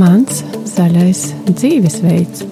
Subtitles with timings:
[0.00, 1.20] Mans zaļais
[1.50, 2.44] dzīvesveids.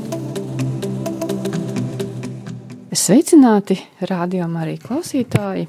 [2.93, 3.79] Sveicināti,
[4.11, 5.69] rādījumā arī klausītāji!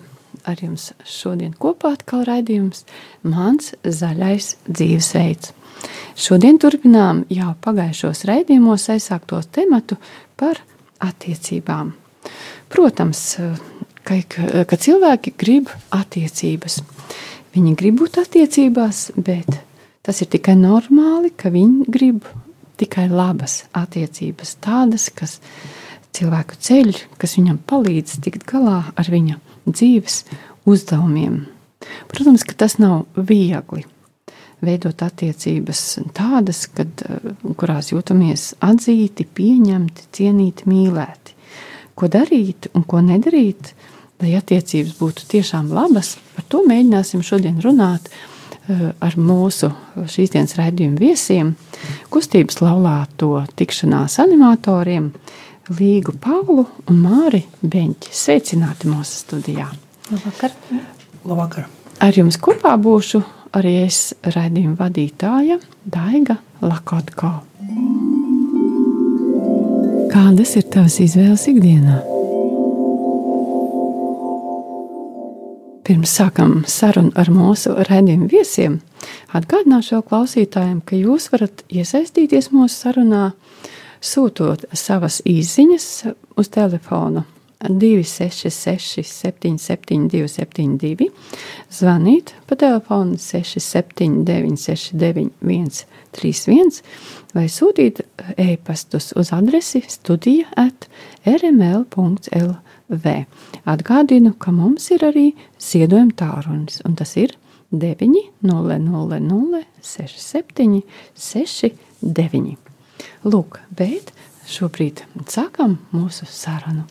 [0.50, 2.86] Ar jums šodien kopā atkal raidījums
[3.28, 5.54] Mans zaļais dzīvesveids.
[6.20, 9.96] Šodien turpinām jau pagājušos raidījumos aizsākto tematu
[10.36, 10.60] par
[10.99, 11.94] attiecībām.
[12.70, 13.38] Protams,
[14.08, 14.20] ka,
[14.70, 16.81] ka cilvēki grib attiecības.
[17.55, 19.57] Viņi grib būt attiecībās, bet
[20.09, 22.23] Tas ir tikai normāli, ka viņi grib
[22.81, 25.35] tikai labas attiecības, tādas, kas
[26.17, 30.23] cilvēku ceļ, kas viņam palīdz tikt galā ar viņa dzīves
[30.66, 31.43] uzdevumiem.
[32.09, 33.84] Protams, ka tas nav viegli
[34.66, 35.84] veidot attiecības
[36.18, 37.05] tādas, kad,
[37.59, 41.35] kurās jūtamies atzīti, pieņemti, cienīti, mīlēti.
[41.99, 43.73] Ko darīt un ko nedarīt,
[44.23, 48.07] lai attiecības būtu tiešām labas, par to mēģināsim šodien runāt
[48.70, 49.71] Eh, ar mūsu
[50.13, 51.55] šīs dienas raidījuma viesiem,
[52.13, 55.07] kustības laulāto tikšanās animatoriem
[55.79, 58.13] Līgu Paulu un Māri Beņķi.
[58.13, 59.66] Sveicināti mūsu studijā!
[60.12, 60.54] Labvakar!
[61.26, 61.66] Labvakar.
[62.05, 63.23] Ar jums kopā būšu
[63.57, 65.58] arī es raidījuma vadītāja
[65.90, 67.40] Daiga Lakotko.
[70.10, 72.00] Kādas ir tavas izvēles ikdienā?
[75.86, 78.78] Pirms sākam sarunu ar mūsu redzējumu viesiem,
[79.38, 83.26] atgādināšu klausītājiem, ka jūs varat iesaistīties mūsu sarunā,
[84.02, 85.90] sūtot savas īsiņas
[86.38, 87.26] uz telefonu
[87.68, 91.10] 266, 772, 72,
[91.76, 95.84] zvanīt pa telefonu 679, 691,
[96.16, 96.80] 31
[97.36, 98.00] vai sūtīt
[98.40, 100.88] e-pastus uz adresi studija at
[101.28, 103.16] rml.lv.
[103.70, 105.28] Atgādinu, ka mums ir arī
[105.60, 107.36] ziedojuma tālrunis, un tas ir
[107.76, 110.82] 900 67
[111.14, 112.58] 69.
[113.28, 114.14] Lūk, bet
[114.50, 116.88] šobrīd sākam mūsu sarunu.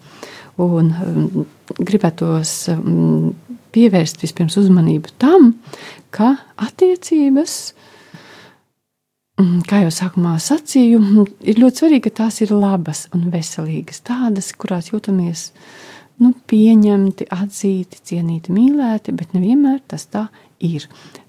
[0.58, 1.44] Un um,
[1.78, 3.34] gribētos um,
[3.74, 5.52] pievērst vispirms uzmanību tam,
[6.14, 7.54] ka attiecības,
[9.38, 14.50] um, kā jau sākumā sacīju, ir ļoti svarīgi, ka tās ir labas un veselīgas, tādas,
[14.58, 15.52] kurās jūtamies
[16.24, 20.47] nu, pieņemti, atzīti, cienīti, mīlēti, bet nevienmēr tas tā ir.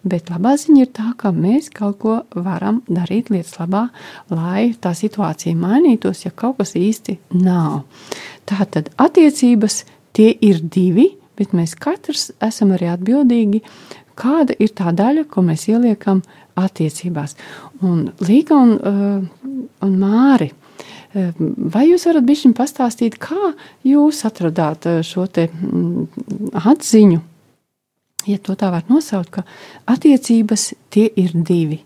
[0.03, 3.87] Bet labā ziņa ir tā, ka mēs kaut ko varam darīt lietas labā,
[4.33, 7.83] lai tā situācija mainītos, ja kaut kas īsti nav.
[8.49, 9.83] Tā tad attiecības
[10.17, 13.61] tie ir divi, bet mēs katrs esam arī atbildīgi,
[14.19, 16.23] kāda ir tā daļa, ko mēs ieliekam
[16.59, 17.37] attiecībās.
[17.85, 19.53] Un Līga un, uh,
[19.85, 20.49] un Māri
[21.13, 23.53] Vai jūs varat bišķiņ pastāstīt, kā
[23.87, 26.05] jūs atradāt eh, šo te mm,
[26.69, 27.21] atziņu,
[28.27, 29.43] ja to tā var nosaukt, ka
[29.89, 31.81] attiecības tie ir divi,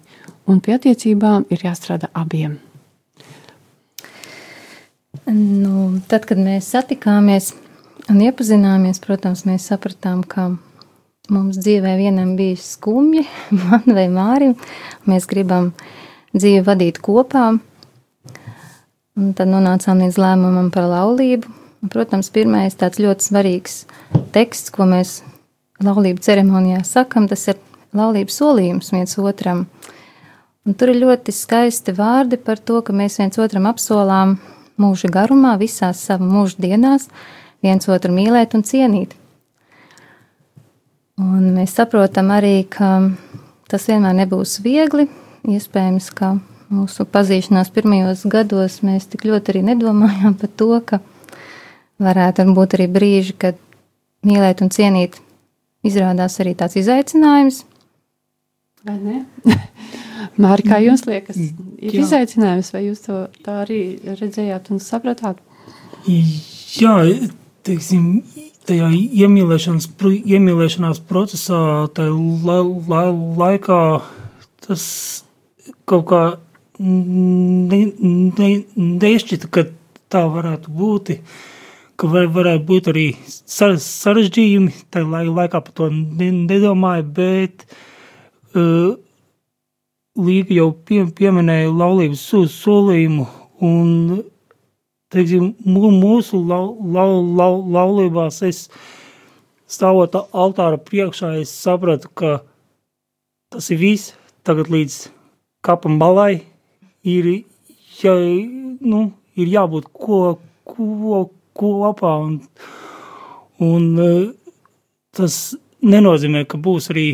[0.49, 2.59] un pie attiecībām ir jāstrādā abiem?
[5.29, 7.53] Nu, tad, kad mēs satikāmies
[8.11, 10.49] un iepazināmies, protams, mēs sapratām, ka
[11.31, 13.23] mums dzīvē vienam bija skumji,
[13.61, 14.57] man vai Mārim.
[15.07, 15.71] Mēs gribam
[16.35, 17.51] dzīvi vadīt kopā.
[19.13, 21.59] Un tad nonācām līdz lēmumam par laulību.
[21.93, 23.83] Protams, pirmais tāds ļoti svarīgs
[24.33, 25.19] teksts, ko mēs
[25.81, 27.57] laulību ceremonijā sakam, tas ir
[27.95, 29.65] laulības solījums viens otram.
[30.63, 34.37] Un tur ir ļoti skaisti vārdi par to, ka mēs viens otram apsolām
[34.79, 37.09] mūža garumā, visās savā mūža dienās,
[37.63, 39.17] viens otru mīlēt un cienīt.
[41.19, 42.95] Un mēs saprotam arī, ka
[43.69, 45.09] tas vienmēr nebūs viegli.
[45.43, 46.37] Iespējams, ka
[46.73, 51.01] mūsu pazīšanās pirmajos gados mēs tik ļoti arī nedomājām par to, ka
[52.01, 53.59] varētu būt arī brīži, kad
[54.25, 55.19] mīlēt un cienīt
[55.85, 57.63] izrādās arī tāds izaicinājums.
[58.83, 59.21] Vai ne?
[60.43, 62.03] Māri, kā jums liekas, ir Jā.
[62.03, 65.39] izaicinājums, vai jūs to tā arī redzējāt un sapratāt?
[66.07, 66.95] Jā,
[67.67, 68.23] teiksim,
[68.67, 71.61] tajā iemīlēšanās procesā,
[71.95, 72.15] tajā
[72.47, 72.57] la,
[72.91, 73.03] la,
[73.43, 73.79] laikā
[74.65, 74.83] tas
[75.89, 76.23] kaut kā
[76.79, 79.67] ne, ne, nešķita, ka
[80.11, 81.15] tā varētu būt.
[81.99, 84.73] Ka var, varētu būt arī sarežģījumi.
[84.93, 87.65] Tajā laikā par to nedomāju, bet
[88.57, 88.95] uh,
[90.13, 92.21] Līga jau pie, pieminēja laulības
[92.53, 93.23] solījumu.
[93.65, 94.19] Un,
[95.09, 98.67] teiksim, mūsu lau, lau, lau, laulībās es
[99.65, 102.43] stāvot altāra priekšā, es sapratu, ka
[103.49, 104.13] tas ir viss.
[104.45, 104.99] Tagad līdz
[105.65, 106.43] kapam balai
[107.01, 107.31] ir,
[108.03, 109.01] ja, nu,
[109.33, 110.21] ir jābūt ko,
[110.67, 111.23] ko,
[111.57, 112.15] kopā.
[112.25, 112.39] Un,
[113.63, 114.09] un e,
[115.15, 115.37] tas
[115.83, 117.07] nenozīmē, ka būs arī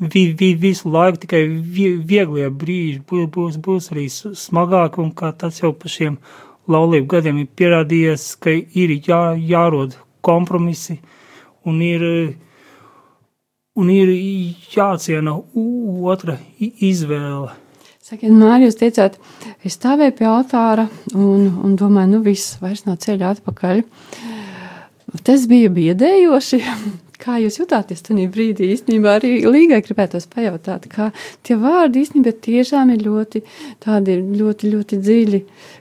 [0.00, 5.60] vi, vi, visu laiku tikai vi, vieglie brīži, būs, būs, arī smagāki, un kā tas
[5.62, 6.18] jau pa šiem
[6.68, 9.96] laulību gadiem ir pierādījies, ka ir jā, jārod
[10.26, 10.98] kompromisi,
[11.66, 12.02] un ir,
[13.78, 14.10] un ir
[14.74, 15.36] jāciena
[16.12, 17.54] otra izvēle.
[18.06, 19.16] Sakiet, Mārija, jūs teicāt,
[19.66, 23.80] es stāvēju pie altāra un, un domāju, nu viss, vairs nav ceļa atpakaļ.
[25.26, 26.60] Tas bija biedējoši.
[27.24, 28.68] Kā jūs jutāties tajā brīdī?
[28.76, 31.06] Īstenībā arī Līgai gribētos pajautāt, kā
[31.42, 33.40] tie vārdi īstenībā tiešām ir ļoti,
[33.82, 35.40] tādi ļoti, ļoti dziļi.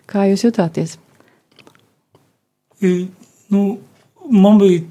[0.09, 0.95] Kā jūs jutāties?
[2.79, 3.65] Nu,
[4.31, 4.81] man bija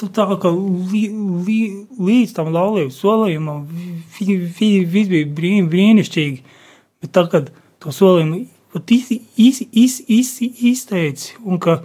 [0.00, 1.04] tā, ka li,
[1.44, 1.60] li,
[2.08, 3.66] līdz tam laulības solījumam
[4.16, 6.55] viss bija brīn, brīnišķīgi.
[7.06, 8.42] Bet tā, kad to solījumu
[10.70, 11.80] izteici, un ka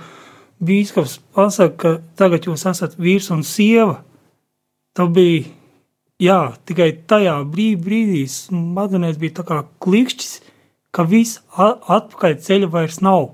[0.62, 4.02] bīskaps pasaka, ka tagad jūs esat vīrs un sieva,
[4.98, 5.46] tad bija,
[6.22, 10.42] jā, tikai tajā brīdī, brīdī smadzenēs bija tā kā klikšķis,
[10.92, 13.32] ka viss atpakaļ ceļa vairs nav.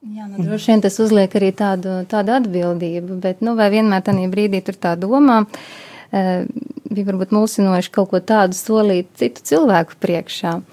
[0.00, 4.30] Jā, nu, droši vien tas uzliek arī tādu, tādu atbildību, bet nu, vai vienmēr tajā
[4.32, 5.42] brīdī tur tā domā,
[6.08, 6.22] e,
[6.88, 10.54] bija varbūt mulsinoši kaut ko tādu solīt citu cilvēku priekšā.
[10.56, 10.64] Uh,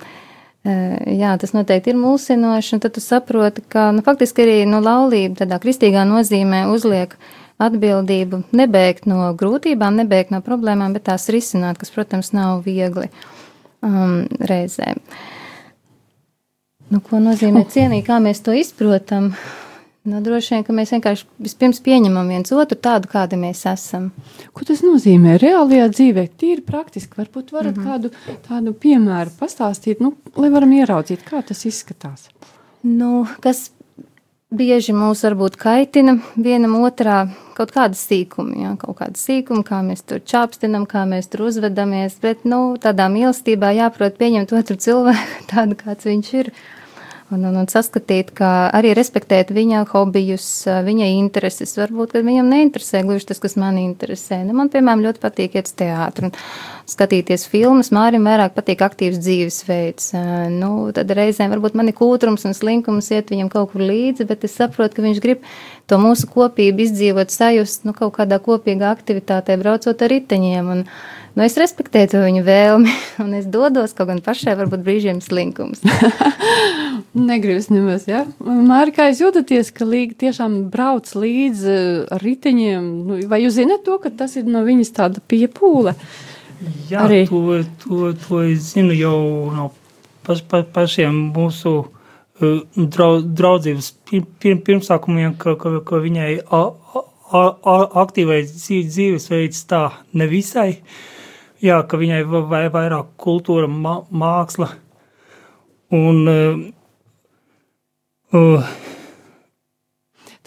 [0.67, 5.43] Jā, tas noteikti ir mulsinoši, un tad tu saproti, ka nu, faktiski arī nu, laulība
[5.43, 7.13] tādā kristīgā nozīmē uzliek
[7.61, 13.07] atbildību nebēgt no grūtībām, nebēgt no problēmām, bet tās risināt, kas, protams, nav viegli
[13.85, 14.99] um, reizēm.
[16.91, 19.33] Nu, ko nozīmē cienīt, kā mēs to izprotam?
[20.07, 24.05] Nu, droši vien, ka mēs vienkārši vispirms pieņemam viens otru tādu, kādi mēs esam.
[24.55, 26.23] Ko tas nozīmē reālajā dzīvē?
[26.39, 27.89] Tīri praktiski, varbūt varat mm -hmm.
[27.91, 32.29] kādu tādu piemēru pastāstīt, nu, lai varam ieraudzīt, kā tas izskatās.
[32.83, 33.71] Nu, kas
[34.47, 37.27] bieži mūs varbūt kaitina vienam otrā
[37.57, 42.15] kaut kāda sīkuma, ja, kaut kāda sīkuma, kā mēs tur čāpstinam, kā mēs tur uzvedamies,
[42.21, 46.51] bet, nu, tādā mīlestībā jāprot pieņemt otru cilvēku tādu, kāds viņš ir
[47.33, 50.47] un, un, un saskatīt, kā arī respektēt viņa hobijus,
[50.85, 51.75] viņa intereses.
[51.79, 54.39] Varbūt, ka viņam neinteresē gluži tas, kas man interesē.
[54.47, 56.35] Nu, man, piemēram, ļoti patīk iet uz teātru un
[56.87, 57.91] skatīties filmas.
[57.95, 60.13] Mārim vairāk patīk aktīvs dzīvesveids.
[60.55, 64.47] Nu, tad reizēm varbūt man ir kūtrums un slinkums iet viņam kaut kur līdzi, bet
[64.47, 65.43] es saprotu, ka viņš grib
[65.87, 70.75] to mūsu kopību izdzīvot, sajust nu, kaut kādā kopīgā aktivitātē, braucot ar riteņiem.
[70.77, 70.83] Un,
[71.37, 72.93] Nu, es respektēju to viņu vēlmi,
[73.23, 75.83] un es dodos kaut gan pašai, varbūt brīžiem slinkums.
[77.29, 78.23] Negribas nemaz, jā.
[78.25, 78.53] Ja?
[78.65, 81.75] Māri, kā jūs jūtaties, ka Līga tiešām brauc līdzi
[82.15, 82.87] ar riteņiem?
[83.05, 85.93] Nu, vai jūs zinat to, ka tas ir no viņas tāda piepūle?
[86.89, 87.19] Jā, Arī.
[87.29, 89.19] to, to, to es zinu jau
[89.53, 89.67] no
[90.25, 96.63] paš, pa, pašiem mūsu uh, draudzības pir, pirmsākumiem, ka, ka, ka viņai a,
[96.97, 97.05] a,
[97.45, 99.83] a, aktīvais dzīvesveids tā
[100.17, 100.71] nevisai.
[100.79, 101.13] Uh,
[101.63, 104.71] jā, ka viņai vai vairāk kultūra, mā, māksla
[105.95, 106.61] un uh,
[108.35, 108.75] uh,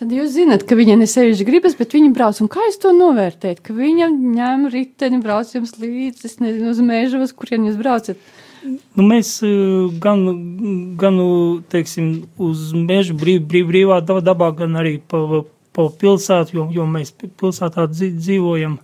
[0.00, 2.38] Tad jūs zināt, ka viņa nesevišķi gribas, bet viņa brauc.
[2.40, 3.58] Un kā jūs to novērtējat?
[3.60, 8.22] Ka viņa ņem riteni, brauc jums līdzi, es nezinu, uz mežu, uz kurien jūs braucat.
[8.64, 9.34] Nu, mēs
[10.00, 10.22] gan,
[11.00, 11.20] gan
[11.72, 12.08] teiksim,
[12.40, 15.42] uz mežu brīv, brīv, brīvā dabā, gan arī pa,
[15.76, 18.78] pa pilsētu, jo, jo mēs pilsētā dzīvojam.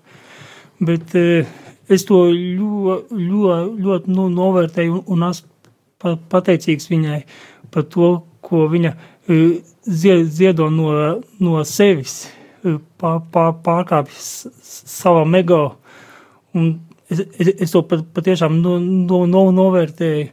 [0.84, 1.49] Bet uh,
[1.93, 7.21] es to ļoti, ļoti, ļoti nu, novērtēju un, un esmu pateicīgs viņai
[7.75, 8.11] par to,
[8.47, 9.38] ko viņa e,
[9.87, 10.90] ziedo no,
[11.43, 12.26] no sevis,
[12.62, 14.19] e, pār, pār, pārkāpj
[14.66, 15.62] savam ego.
[16.57, 16.76] Un
[17.11, 20.28] es, es, es to pat, patiešām no, no, no, novērtēju,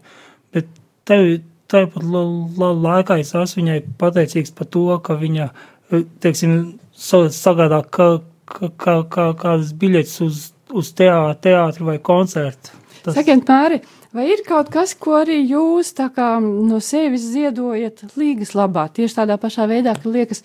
[0.53, 0.69] bet
[1.09, 1.25] tev,
[1.73, 2.23] tāpat la,
[2.59, 5.49] la, laikā es esmu viņai pateicīgs par to, ka viņa,
[5.89, 6.57] e, teiksim,
[6.93, 8.09] sagādā kā,
[8.45, 8.69] kā,
[9.09, 12.79] kā, kādas biļetes uz uz teātri, teātri vai koncertu.
[13.03, 13.17] Tas...
[13.17, 13.81] Sakiet, Māri,
[14.15, 18.85] vai ir kaut kas, ko arī jūs kā, no sevis ziedojat līgas labā?
[18.95, 20.39] Tieši tādā pašā veidā, ka liekas,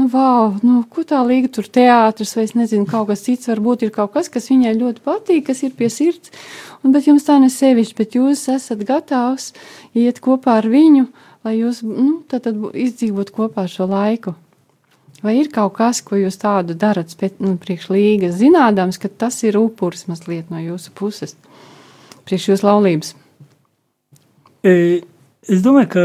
[0.00, 3.84] nu, wow, nu, ko tā līga tur teātris, vai es nezinu, kaut kas cits, varbūt
[3.84, 6.32] ir kaut kas, kas viņai ļoti patīk, kas ir pie sirds,
[6.80, 9.52] un, bet jums tā ne sevišķi, bet jūs esat gatavs
[9.92, 11.10] iet kopā ar viņu,
[11.44, 14.32] lai jūs, nu, tad, tad izdzīvot kopā šo laiku.
[15.22, 17.10] Vai ir kaut kas, ko jūs tādu darat
[17.42, 21.34] nu, priekš līgas, zinādams, ka tas ir upuris mazliet no jūsu puses,
[22.28, 23.14] priekš jūsu laulības?
[24.62, 25.02] E,
[25.42, 26.04] es domāju, ka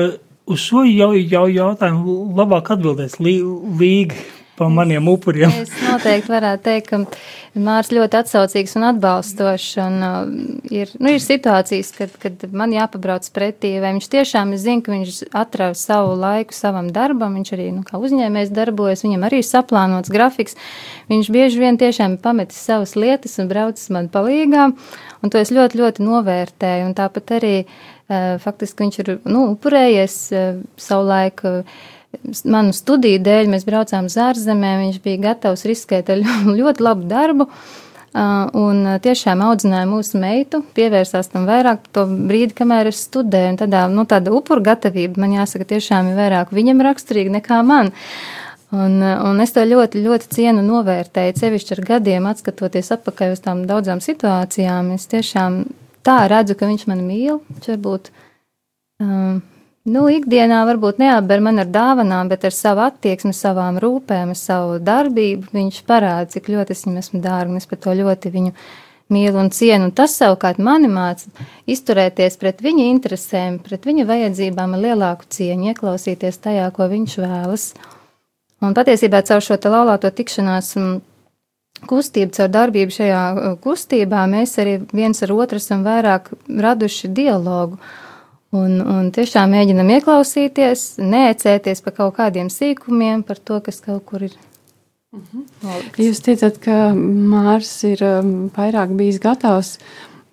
[0.50, 4.17] uz šo jau, jau jautājumu labāk atbildēs līga.
[4.55, 5.51] Pa maniem upuriem.
[5.63, 7.00] Es noteikti varētu teikt, ka
[7.53, 9.75] Mārs ļoti atsaucīgs un atbalstošs.
[9.83, 10.19] Un, uh,
[10.74, 14.93] ir, nu, ir situācijas, kad, kad man jāpabrauc pretī, vai viņš tiešām, es zinu, ka
[14.93, 19.50] viņš atrada savu laiku savam darbam, viņš arī nu, kā uzņēmējs darbojas, viņam arī ir
[19.50, 20.57] saplānots grafiks.
[21.13, 24.69] Viņš bieži vien tiešām pametis savas lietas un braucis man palīgā,
[25.22, 26.89] un to es ļoti, ļoti novērtēju.
[26.89, 31.60] Un tāpat arī uh, faktiski viņš ir nu, upurējies uh, savu laiku
[32.46, 34.88] manu studiju dēļ mēs braucām uz ārzemēm.
[34.88, 36.22] Viņš bija gatavs riskēt ar
[36.60, 37.50] ļoti labu darbu.
[38.13, 43.55] Un tiešām audzināja mūsu meitu, pievērsās tam vairāk to brīdi, kamēr es studēju.
[43.63, 47.89] Tādā, nu, tāda upuru gatavība man jāsaka, tiešām ir vairāk viņam raksturīga nekā man.
[48.74, 53.65] Un, un es to ļoti, ļoti cienu novērtēju, sevišķi ar gadiem, skatoties atpakaļ uz tām
[53.70, 54.93] daudzām situācijām.
[54.93, 55.63] Es tiešām
[56.05, 57.41] tā redzu, ka viņš mani mīl.
[57.50, 58.10] Viņš varbūt
[59.01, 59.41] um,
[59.83, 65.51] Nu, ikdienā varbūt neapber man ar dāvanām, bet ar savu attieksmi, savām rūpēm, savu darbību
[65.51, 68.53] viņš parāda, cik ļoti es viņam esmu dārga, es par to ļoti viņu
[69.11, 69.89] mīlu un cienu.
[69.89, 71.27] Un tas savukārt mani māca
[71.67, 77.67] izturēties pret viņa interesēm, pret viņa vajadzībām ar lielāku cieņu, ieklausīties tajā, ko viņš vēlas.
[78.63, 80.95] Un patiesībā caur šo te laulāto tikšanās mm,
[81.91, 87.81] kustību, caur darbību šajā uh, kustībā, mēs arī viens ar otru esam vairāk raduši dialogu.
[88.53, 94.25] Un, un tiešām mēģinam ieklausīties, neecēties par kaut kādiem sīkumiem, par to, kas kaut kur
[94.27, 94.36] ir.
[95.13, 95.45] Mhm.
[96.01, 99.75] Jūs teicat, ka Mārs ir um, vairāk bijis gatavs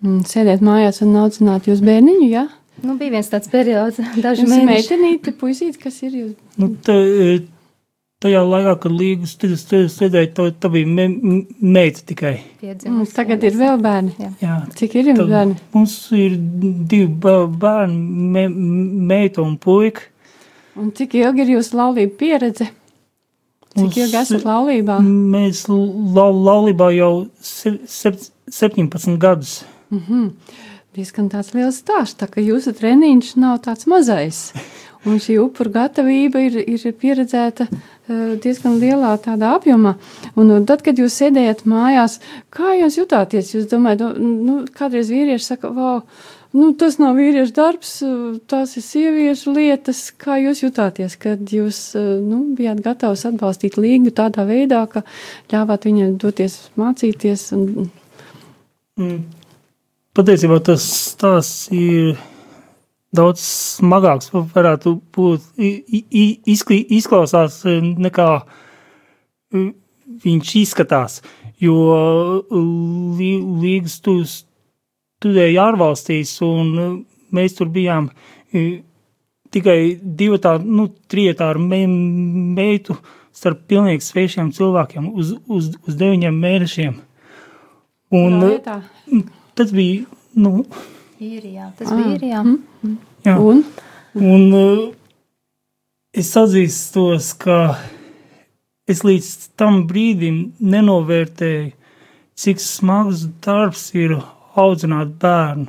[0.04, 2.46] mm, sēdēt mājās un audzināt jūs bērniņu, jā?
[2.48, 2.60] Ja?
[2.80, 4.68] Nu, bija viens tāds periods, daži mēneši.
[4.70, 6.36] Meitenīti, puisīti, kas ir jūs?
[6.60, 6.96] Nu, tā,
[8.20, 11.06] tajā laikā, kad līgas studēja, tā, tā bija me,
[11.60, 12.34] meita tikai.
[12.86, 14.16] Mums tagad ir vēl bērni.
[14.20, 14.30] Jā.
[14.42, 14.56] Jā.
[14.76, 15.56] Cik ir jums bērni?
[15.76, 17.08] Mums ir divi
[17.64, 18.00] bērni,
[18.36, 18.44] me,
[19.12, 20.04] meita un puika.
[20.80, 22.68] Un cik ilgi ir jūsu laulība pieredze?
[23.70, 24.98] Cik Mums, ilgi esat laulībā?
[25.04, 28.12] Mēs lau, laulībā jau se, se,
[28.50, 29.62] 17 gadus.
[29.90, 30.30] Mm -hmm.
[30.94, 34.52] Diezgan tāds liels stāsts, tā ka jūsu treniņš nav tāds mazais.
[35.06, 37.66] Un šī upuru gatavība ir, ir pieredzēta
[38.42, 39.94] diezgan lielā tādā apjomā.
[40.38, 42.18] Un, tad, kad jūs sēdējat mājās,
[42.52, 43.54] kā jūs jutāties?
[43.54, 46.02] Jūs domājat, nu, nu kādreiz vīrieši saka, wow,
[46.56, 47.92] nu, tas nav vīriešu darbs,
[48.50, 50.02] tās ir sieviešu lietas.
[50.20, 55.04] Kā jūs jutāties, kad jūs nu, bijāt gatavs atbalstīt līgu tādā veidā, ka
[55.52, 57.46] ļāvāt viņai doties mācīties?
[57.56, 57.90] Un...
[59.00, 59.22] Mm.
[60.18, 60.84] Patiesībā tas,
[61.20, 62.18] tas ir
[63.16, 69.64] daudz smagāks varētu būt, izklausās e, nekā e,
[70.24, 71.20] viņš izskatās,
[71.60, 71.76] jo
[72.50, 76.90] līgas tu studēja ārvalstīs un e,
[77.34, 78.10] mēs tur bijām
[79.54, 82.96] tikai divi tā, nu, trietā ar me, meitu
[83.34, 86.96] starp pilnīgi svešiem cilvēkiem uz, uz, uz deviņiem mēnešiem.
[88.18, 88.40] Un
[89.58, 90.02] tas bija,
[90.42, 90.64] nu,
[91.20, 91.70] īrijā.
[91.78, 92.42] Tas bija īrijā.
[92.44, 92.58] Mm.
[92.82, 92.96] Mm.
[93.26, 93.34] Jā.
[93.38, 93.62] Un?
[94.16, 94.86] Un uh,
[96.16, 97.58] es atzīstos, ka
[98.90, 99.28] es līdz
[99.60, 101.74] tam brīdim nenovērtēju,
[102.40, 104.16] cik smags darbs ir
[104.58, 105.68] audzināt bērnu.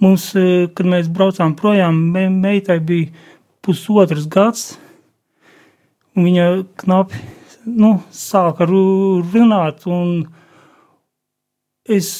[0.00, 3.10] Mums, uh, kad mēs braucām projām, me, meitai bija
[3.64, 4.70] pusotrs gads,
[6.16, 6.46] un viņa
[6.80, 7.20] knapi
[7.64, 10.24] nu, sāka runāt, un
[11.84, 12.10] es,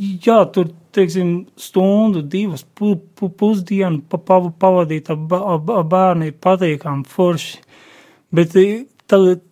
[0.00, 7.60] jā, tur teiksim, stundu, divas pu, pu, pusdienu pa, pa, pavadīt ar bērnu patīkami forši.
[8.34, 8.54] Bet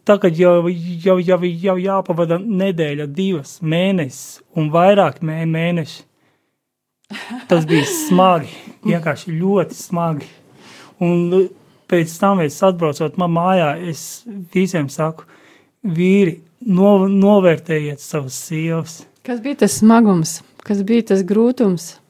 [0.06, 0.68] tagad jau,
[1.04, 6.04] jau, jau, jau jāpavada nedēļa, divas mēnesis un vairāk mē, mēneši.
[7.48, 8.52] Tas bija smagi,
[8.88, 10.28] vienkārši ļoti smagi.
[11.02, 11.48] Un
[11.88, 14.24] pēc tam, es atbraucot man mājā, es
[14.54, 15.26] visiem saku,
[15.82, 19.00] vīri, no, novērtējiet savas sievas.
[19.28, 20.30] Kas bija tas smagums?
[20.64, 22.00] Kas bija tas grūtums?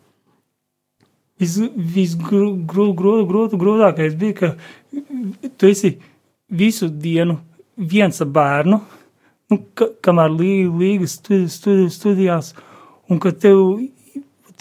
[1.43, 4.55] Visgrūtākais bija, ka
[5.59, 5.99] tu esi
[6.47, 7.37] visu dienu
[7.75, 8.79] viens ar bērnu,
[9.51, 12.55] nu, ka, kamēr līgas studi, studi, studijās,
[13.11, 13.83] un ka tev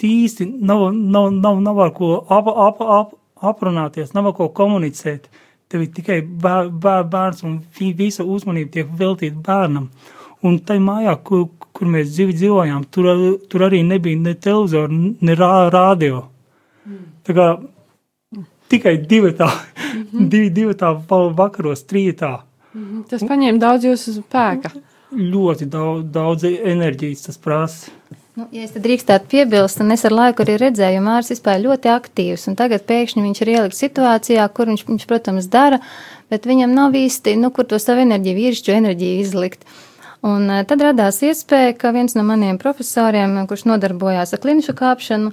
[0.02, 3.14] īsti nav, nav, nav, nav ar ko ap, ap, ap,
[3.54, 5.30] aprunāties, nav ar ko komunicēt.
[5.70, 9.86] Tev ir tikai bēr, bēr, bērns un visa uzmanība tiek veltīta bērnam.
[10.46, 13.08] Un tai mājā, kur, kur mēs dzīvojām, tur,
[13.50, 16.28] tur arī nebija ne televizora, ne rā, radio.
[16.86, 17.00] Mm.
[17.26, 17.48] Tā kā
[18.68, 20.28] tikai divi tā, mm -hmm.
[20.32, 20.94] divi, divi tā
[21.36, 22.38] vakaros, trījā.
[22.74, 23.08] Mm -hmm.
[23.08, 24.70] Tas paņēma daudz jūsu spēka.
[25.12, 27.90] Ļoti daudz, daudz enerģijas tas prasa.
[28.36, 32.48] Nu, ja es drīkstētu piebilst, un es ar laiku arī redzēju, Mārcis vispār ļoti aktīvs,
[32.48, 35.80] un tagad pēkšņi viņš ir ielikt situācijā, kur viņš, viņš protams, dara,
[36.30, 39.66] bet viņam nav īsti, nu, kur to savu enerģiju, vīrišķu enerģiju izlikt.
[40.26, 45.30] Un tad radās iespēja, ka viens no maniem profesoriem, kurš nodarbojās ar klinišu kāpšanu,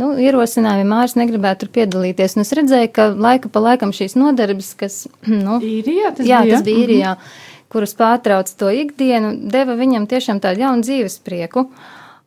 [0.00, 2.36] nu, ierosināja, ja Māris negribētu tur piedalīties.
[2.36, 5.02] Un es redzēju, ka laika pa laikam šīs nodarbes, kas,
[5.46, 6.60] nu, īrijā, tas jā, bija.
[6.60, 7.66] tas bija īrijā, mm -hmm.
[7.74, 11.68] kuras pārtrauc to ikdienu, deva viņam tiešām tādu jaunu dzīves prieku.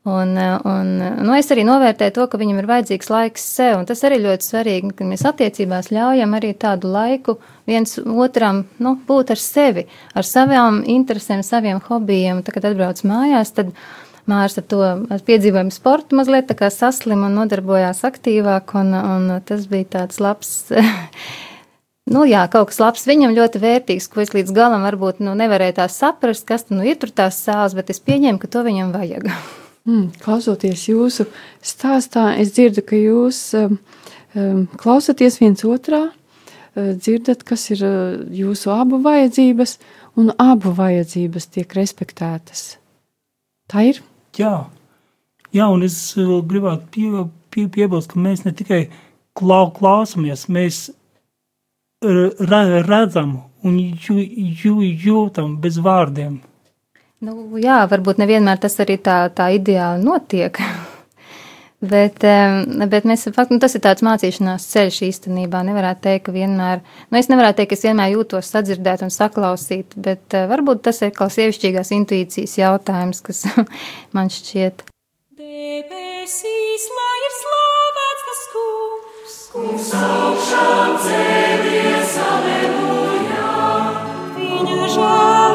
[0.05, 0.89] Un, un,
[1.25, 4.45] nu, es arī novērtēju to, ka viņam ir vajadzīgs laiks sev, un tas arī ļoti
[4.45, 10.27] svarīgi, ka mēs attiecībās ļaujam arī tādu laiku viens otram nu, būt ar sevi, ar
[10.29, 12.43] savām interesēm, saviem hobijiem.
[12.45, 13.74] Tad, kad atbrauc mājās, tad
[14.29, 14.85] Mārs ar to
[15.25, 20.55] piedzīvojumu sportu mazliet tā kā saslim un nodarbojās aktīvāk, un, un tas bija tāds labs.
[22.05, 25.79] Nu, jā, kaut kas labs viņam ļoti vērtīgs, ko es līdz galam varbūt nu, nevarēju
[25.79, 29.31] tā saprast, kas nu, ir tur tās sāls, bet es pieņēmu, ka to viņam vajag.
[29.86, 31.27] Mm, klausoties jūsu
[31.62, 33.75] stāstā, es dzirdu, ka jūs um,
[34.34, 39.77] um, klausāties viens otrā, uh, dzirdat, kas ir uh, jūsu abu vajadzības,
[40.18, 42.80] un abu vajadzības tiek respektētas.
[43.70, 44.01] Tā ir?
[44.39, 44.65] Jā,
[45.56, 47.24] Jā un es vēl gribētu pie,
[47.54, 48.82] pie, piebilst, ka mēs ne tikai
[49.38, 50.89] klau, klausamies, mēs
[52.04, 54.18] redzam un jū,
[54.60, 56.42] jū, jūtam bez vārdiem.
[57.25, 60.60] Nu, jā, varbūt nevienmēr tas arī tā, tā ideāli notiek.
[61.94, 62.25] bet,
[62.91, 65.63] bet mēs, fakt, nu, tas ir tāds mācīšanās ceļš īstenībā.
[65.65, 69.98] Nevarētu teikt, ka vienmēr, nu, es nevarētu teikt, ka es vienmēr jūtos sadzirdēt un saklausīt,
[69.98, 73.46] bet varbūt tas ir kā sievišķīgās intuīcijas jautājums, kas
[74.15, 74.86] man šķiet.
[75.36, 83.51] Debesīs, lai ir slavēts tas kungs, kungs augšām cēlies, aleluja,
[84.38, 85.54] viņa žēlastība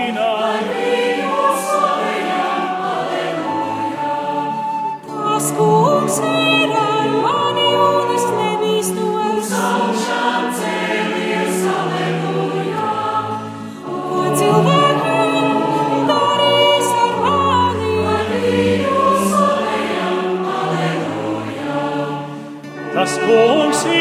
[23.31, 24.00] kungs ir.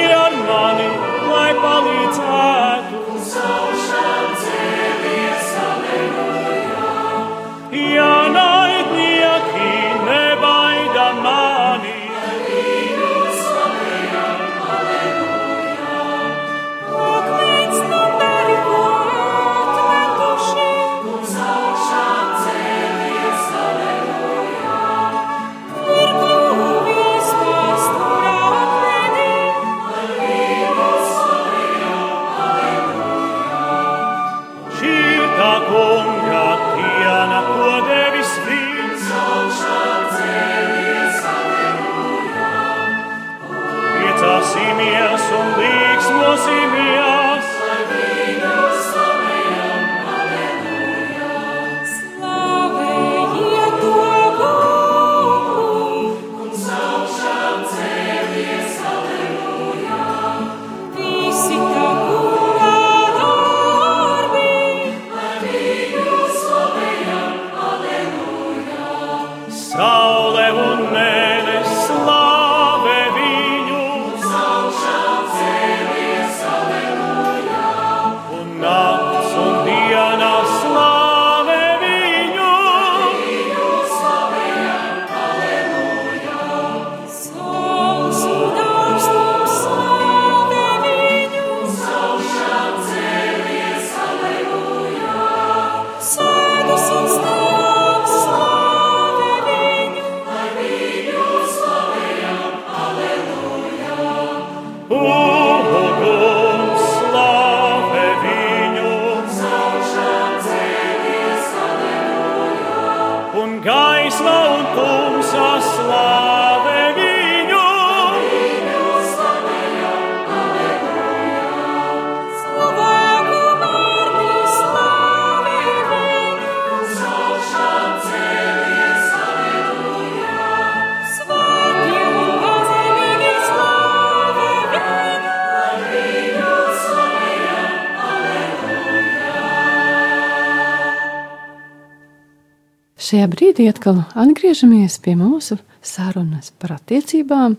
[143.10, 147.56] Šajā brīdī atkal atgriežamies pie mūsu sarunas par attiecībām,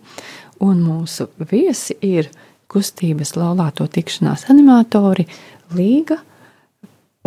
[0.64, 2.30] un mūsu viesi ir
[2.72, 5.26] kustības laulāto tikšanās animatori
[5.76, 6.22] Līga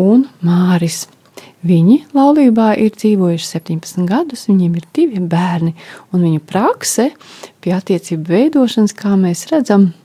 [0.01, 1.03] un Māris.
[1.69, 5.75] Viņi laulībā ir dzīvojuši 17 gadus, viņiem ir divi bērni,
[6.17, 7.11] un viņu prakse
[7.61, 10.04] pie attiecību veidošanas, kā mēs redzam, ir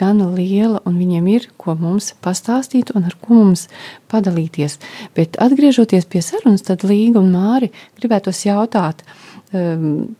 [0.00, 3.66] gana liela, un viņiem ir ko mums pastāstīt un ar ko mums
[4.12, 4.78] padalīties.
[5.16, 9.04] Bet atgriežoties pie sarunas, tad Līga un Māri gribētos jautāt
[9.52, 10.16] um,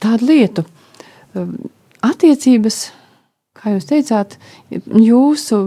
[0.00, 0.66] tādu lietu.
[1.34, 1.56] Um,
[2.04, 2.90] attiecības
[3.60, 4.36] kā jūs teicāt,
[4.72, 5.58] jūsu,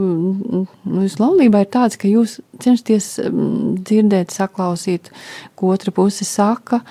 [0.87, 5.11] jūsu laulībā ir tāds, ka jūs cenšaties um, dzirdēt, saklausīt,
[5.59, 6.81] ko otra puse saka,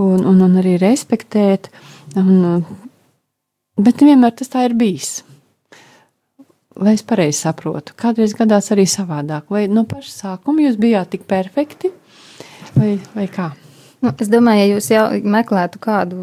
[0.00, 1.70] un, un, un arī respektēt.
[2.18, 2.64] Un,
[3.78, 5.20] bet nevienmēr tas tā ir bijis.
[6.80, 7.92] Vai es pareizi saprotu?
[8.00, 11.90] Kādreiz gadās arī savādāk, vai no paša sākuma jūs bijāt tik perfekti,
[12.72, 13.50] vai, vai kā?
[14.00, 15.02] Nu, es domāju, ja jūs jau
[15.34, 16.22] meklētu kādu,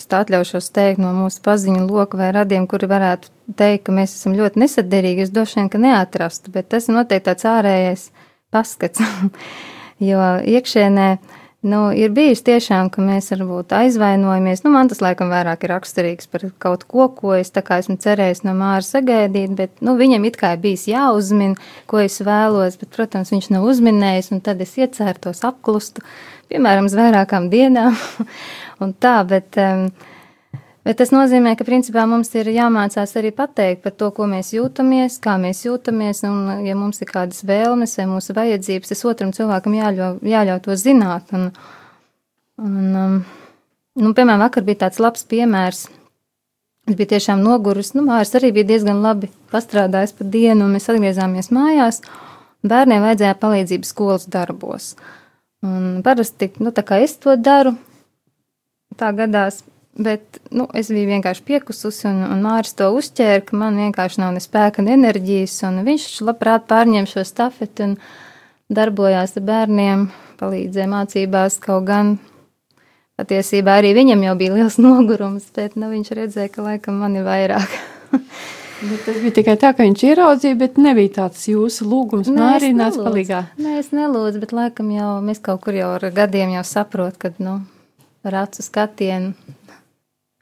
[0.00, 3.28] es tā atļaušos teikt, no mūsu paziņu loka vai radiem, kuri varētu
[3.60, 7.28] teikt, ka mēs esam ļoti nesaderīgi, es droši vien, ka neatrastu, bet tas ir noteikti
[7.28, 8.06] tāds ārējais
[8.56, 9.04] paskats,
[10.08, 11.10] jo iekšēnē,
[11.62, 16.30] nu, ir bijis tiešām, ka mēs varbūt aizvainojamies, nu, man tas laikam vairāk ir raksturīgs
[16.32, 20.24] par kaut ko, ko es tā kā esmu cerējis no Māra sagaidīt, bet, nu, viņam
[20.28, 21.56] it kā ir bijis jāuzmin,
[21.90, 26.04] ko es vēlos, bet, protams, viņš nav uzminējis, un tad es iecērtos apklustu,
[26.52, 27.98] piemēram, uz vairākām dienām.
[28.82, 29.90] un tā, bet, um,
[30.90, 35.20] bet tas nozīmē, ka principā mums ir jāmācās arī pateikt par to, ko mēs jūtamies,
[35.22, 39.76] kā mēs jūtamies, un ja mums ir kādas vēlmes vai mūsu vajadzības, tas otram cilvēkam
[39.78, 41.30] jāļauj, jāļauj to zināt.
[41.36, 41.46] Un,
[42.58, 43.16] un, um,
[44.02, 45.86] nu, piemēram, vakar bija tāds labs piemērs.
[46.90, 47.94] Es biju tiešām noguris.
[47.94, 52.02] Nu, Māris arī bija diezgan labi pastrādājis pa dienu, un mēs atgriezāmies mājās.
[52.66, 54.96] Bērniem vajadzēja palīdzību skolas darbos.
[55.62, 57.76] Un parasti, nu, es to daru,
[58.98, 59.62] tā gadās,
[59.98, 64.34] bet, nu, es biju vienkārši piekususi, un, un Māris to uzķēra, ka man vienkārši nav
[64.36, 67.96] ne spēka, ne enerģijas, viņš labprāt pārņem šo stafeti un
[68.70, 70.08] darbojās ar bērniem,
[70.40, 72.14] palīdzēja mācībās, kaut gan
[73.20, 77.28] patiesībā arī viņam jau bija liels nogurums, bet, nu, viņš redzēja, ka laikam man ir
[77.28, 77.78] vairāk.
[78.80, 82.30] Bet tas bija tikai tā, ka viņš ieraudzīja, bet nebija tāds jūsu lūgums.
[82.32, 83.40] Nē, arī nāca palīgā.
[83.60, 87.28] Nē, es nelūdzu, bet laikam jau mēs kaut kur jau ar gadiem jau saprot, ka,
[87.44, 87.58] nu,
[88.24, 89.34] ar acu skatienu.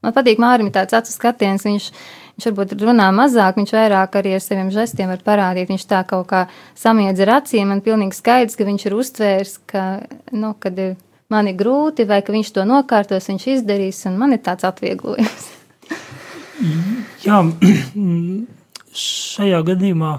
[0.05, 1.89] Man patīk Mārim tāds acu skatiens, viņš,
[2.37, 5.71] viņš varbūt runā mazāk, viņš vairāk arī ar saviem žestiem var parādīt.
[5.73, 6.45] Viņš tā kaut kā
[6.79, 9.85] samiedz ar acīm, man pilnīgi skaidrs, ka viņš ir uztvērs, ka,
[10.31, 10.79] nu, kad
[11.35, 15.49] man ir grūti vai ka viņš to nokārtos, viņš izdarīs, un man ir tāds atvieglojums.
[17.27, 17.43] Jā,
[19.03, 20.13] šajā gadījumā,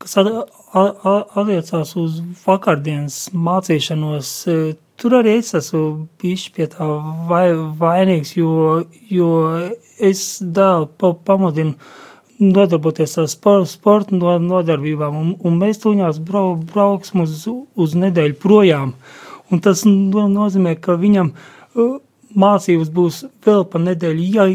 [0.00, 4.58] kas attiecās uz vakardienas mācīšanos, e,
[5.00, 5.82] tur arī es esmu
[6.20, 6.86] bijis pie tā
[7.28, 7.46] vai,
[7.80, 9.30] vainīgs, jo, jo
[10.10, 11.74] es dēlu pa, pamudinu
[12.40, 17.42] nodarboties ar spor, sporta nodarbībām, un, un mēs tuņās brau, brauksim uz,
[17.76, 18.94] uz nedēļu projām.
[19.50, 21.88] Un tas nozīmē, ka viņam e,
[22.38, 24.46] mācības būs vēl pa nedēļu ja,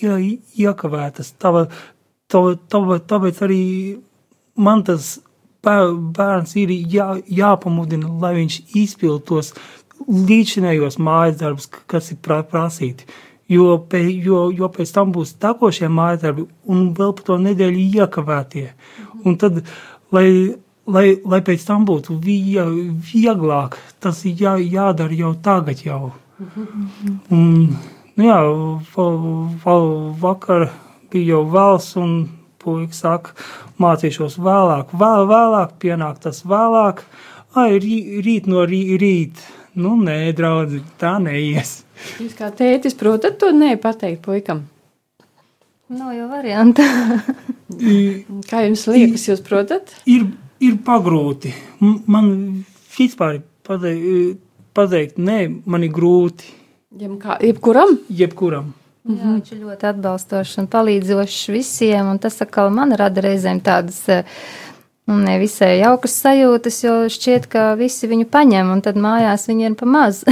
[0.00, 0.18] ja,
[0.64, 1.34] iekavētas.
[1.38, 1.68] Tava,
[2.32, 3.62] tava, tava, tāpēc arī
[4.58, 5.18] man tas
[5.62, 9.52] bērns ir jā, jāpamudina, lai viņš izpild tos
[10.06, 13.08] līdzinējos mājas darbus, kas ir prasīti.
[13.48, 18.66] Jo, jo, jo pēc tam būs takošie mājas darbi un vēl par to nedēļu iekavētie.
[19.24, 19.62] Un tad,
[20.12, 20.28] lai,
[20.86, 26.12] lai, lai pēc tam būtu vieglāk, tas ir jā, jādara jau tagad jau.
[27.32, 27.72] Un,
[28.18, 28.38] Nu jā,
[30.18, 30.64] vakar
[31.12, 32.16] bija jau vēls, un
[32.58, 33.36] puikas saka,
[33.78, 37.04] mācīšos vēlāk, vēl vēlāk, pienāk tas vēlāk,
[37.54, 39.44] ai, rīt no rī, rīt.
[39.78, 41.84] Nu, nē, draudzi, tā neies.
[42.18, 44.64] Jūs kā tētis protat to nepateikt puikam?
[45.94, 46.82] Nav jau varianta.
[48.50, 49.94] kā jums liekas, jūs protat?
[50.10, 50.26] Ir,
[50.58, 51.54] ir pagrūti.
[52.10, 52.32] Man
[52.96, 53.38] vispār
[53.68, 54.42] pateikt,
[54.74, 55.38] pateikt, nē,
[55.70, 56.50] man ir grūti.
[56.98, 58.00] Jeb kā, jebkuram?
[58.10, 58.74] Jebkuram.
[59.08, 59.34] Jā, mm -hmm.
[59.34, 64.24] viņš ir ļoti atbalstošs un palīdzošs visiem, un tas atkal man rada reizēm tādas eh,
[65.08, 69.78] nu, nevisai jaukas sajūtas, jo šķiet, ka visi viņu paņem, un tad mājās viņi ir
[69.78, 70.24] pa maz.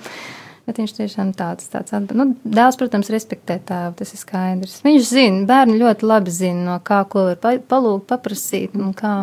[0.68, 1.94] Bet viņš tiešām tāds, tāds.
[2.14, 4.76] Nu, dēls, protams, respektē tēvu, tas ir skaidrs.
[4.86, 9.14] Viņš zina, bērni ļoti labi zina, no kā ko var palūgt, paprasīt un kā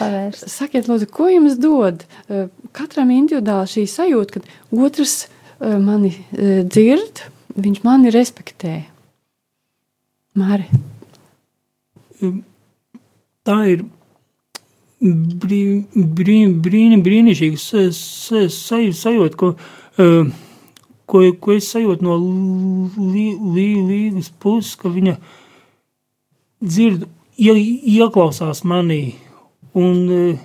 [0.00, 0.48] pavērst.
[0.50, 2.02] Sakiet, lūdzu, ko jums dod?
[2.26, 5.28] Eh, katram individuāli šī sajūta, ka otrs
[5.60, 7.22] mani dzird,
[7.54, 8.74] viņš mani respektē.
[10.34, 10.66] Māri.
[13.44, 13.82] Tā ir
[15.04, 17.90] brī, brī, brīni, brīnišķīgu sa-
[18.48, 19.50] sa- sajūtu, ko,
[19.98, 20.30] uh,
[21.06, 25.18] ko, ko es sajūtu no Lī- Lī- Līgas puses, ka viņa
[26.64, 27.04] dzird,
[27.36, 27.52] ie,
[27.98, 29.14] ieklausās manī.
[29.74, 30.38] Un uh,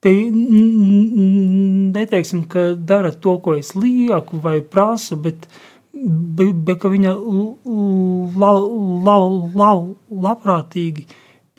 [0.00, 5.48] te, n- neteiksim, ka dara to, ko es lieku vai prasu, bet,
[5.92, 7.16] bet, bet ka viņa
[8.38, 8.52] la,
[9.08, 9.18] la,
[9.58, 9.72] la,
[10.28, 11.06] labprātīgi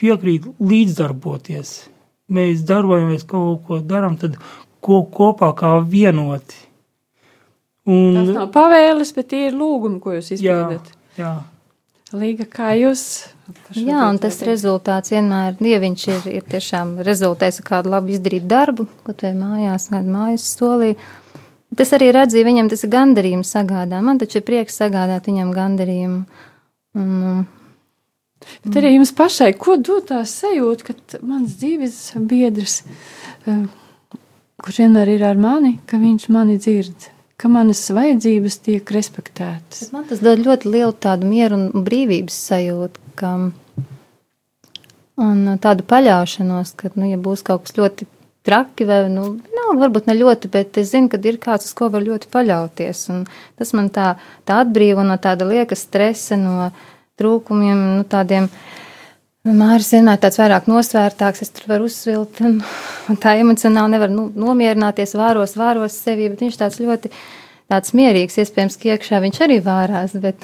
[0.04, 1.74] piekrīt līdzdarboties.
[2.34, 4.36] Mēs darbojamies kaut ko darām, tad
[4.84, 6.60] ko kopā kā vienoti.
[7.88, 10.94] Un, Tas nav pavēles, bet tie ir lūgumi, ko jūs jā, izpildat.
[11.20, 11.34] jā.
[12.14, 13.02] Līga, kā jūs?
[13.74, 18.48] Jā, un tas rezultāts vienmēr, ja viņš ir, ir tiešām rezultēs ar kādu labi izdarītu
[18.48, 20.94] darbu, kaut vai mājās, kādu mājas solī.
[21.76, 24.00] Tas arī redzīja viņam, tas gandarījums sagādā.
[24.06, 26.22] Man taču ir prieks sagādāt viņam gandarījumu.
[27.02, 27.48] Un,
[28.66, 31.98] Bet arī jums pašai, ko dod tā sajūta, ka mans dzīves
[32.30, 32.82] biedrs,
[33.48, 33.66] eh,
[34.64, 39.92] kurš vienmēr ir ar mani, ka viņš mani dzird, ka manas vajadzības tiek respektētas.
[39.92, 43.34] Man tas dod ļoti lielu tādu mieru un brīvības sajūtu, ka,
[45.24, 48.08] un tādu paļaušanos, ka, nu, ja būs kaut kas ļoti
[48.44, 49.26] traki, vai, nu,
[49.56, 53.04] nav, varbūt ne ļoti, bet es zinu, ka ir kāds, uz ko var ļoti paļauties.
[53.14, 53.24] Un
[53.60, 54.14] tas man tā,
[54.48, 56.72] tā atbrīvo no tāda lieka stresa, no
[57.24, 58.50] trūkumiem, nu, tādiem.
[59.44, 62.62] Māris vienmēr tāds vairāk nosvērtāks, es tur varu uzsvilt, un,
[63.12, 67.12] un tā emocionāli nevar nu, nomierināties, vāros, vāros sevi, bet viņš tāds ļoti
[67.74, 70.40] tāds mierīgs, iespējams, ka iekšā viņš arī vārās, bet,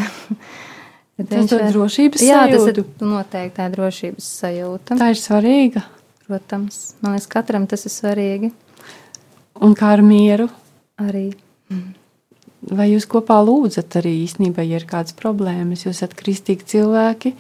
[1.16, 5.00] bet Tas var- drošības Jā, tas ir noteikti tā drošības sajūta.
[5.00, 5.86] Tā ir svarīga.
[6.28, 8.52] Protams, man liekas, katram tas ir svarīgi
[9.66, 10.46] Un kā ar mieru,
[11.02, 11.30] arī.
[12.68, 17.34] Vai jūs kopā lūdzat arī īstenībā, ja ir kādas problēmas, jūs esat kristīgi cilvēki,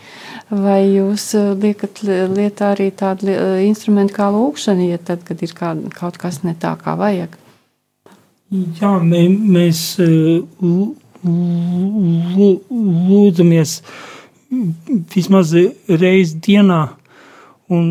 [0.51, 5.43] vai jūs eh, liekat li- lietā arī tādu eh, instrumentu kā lūkšana, ja tad, kad
[5.43, 7.35] ir kā, kaut kas ne tā, kā vajag.
[8.79, 9.25] Jā, mē,
[9.57, 10.95] mēs eh, lū-
[11.27, 12.61] lū-
[13.11, 13.79] lūdzamies
[15.13, 15.51] vismaz
[15.99, 16.81] reizi dienā,
[17.69, 17.89] un,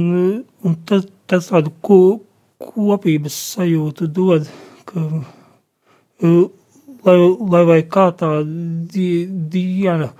[0.64, 2.00] un tas, tas tādu ko,
[2.58, 4.48] kopības sajūtu dod,
[4.88, 5.04] ka,
[7.06, 7.16] lai,
[7.54, 10.10] lai vai kā tā di, diena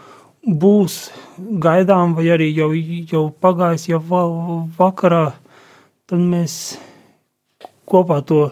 [0.49, 0.99] būs
[1.39, 2.71] gaidām, vai arī jau,
[3.13, 4.25] jau pagājis, jau va,
[4.79, 5.25] vakarā,
[6.09, 6.79] tad mēs
[7.89, 8.49] kopā to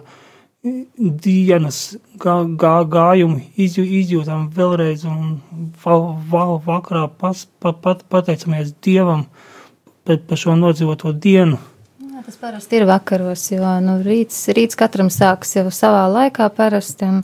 [0.99, 5.39] dienas gā, gā, gājumu izjū, izjūtam vēlreiz un
[5.85, 9.27] val, val, vakarā pas, pa, pat, pateicamies Dievam
[10.07, 11.61] par, par šo nodzīvoto dienu.
[12.03, 17.12] Jā, tas parasti ir vakaros, jo nu, rīts, rīts katram sākas jau savā laikā parasti.
[17.12, 17.23] un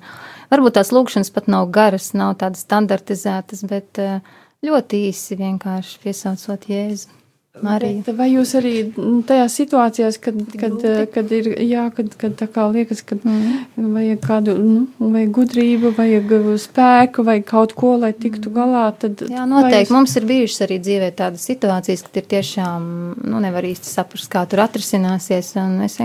[0.52, 4.20] Varbūt tās lūkšanas pat nav garas, nav tādas standartizētas, bet eh,
[4.66, 7.18] ļoti īsi vienkārši piesaucot Jēzu.
[7.60, 7.98] Mariju.
[8.06, 10.76] Bet Vai jūs arī mm, tajās situācijās, kad, kad,
[11.12, 13.90] kad ir, jā, kad, kad tā kā liekas, ka Mm.
[13.92, 19.20] vajag kādu, nu, vajag gudrību, vajag spēku, vai kaut ko, lai tiktu galā, tad.
[19.28, 19.84] Jā, noteikti.
[19.84, 22.88] jūs- Mums ir bijušas arī dzīvē tādas situācijas, kad ir tiešām,
[23.24, 25.52] nu, nevar īsti saprast, kā tur atrisināsies.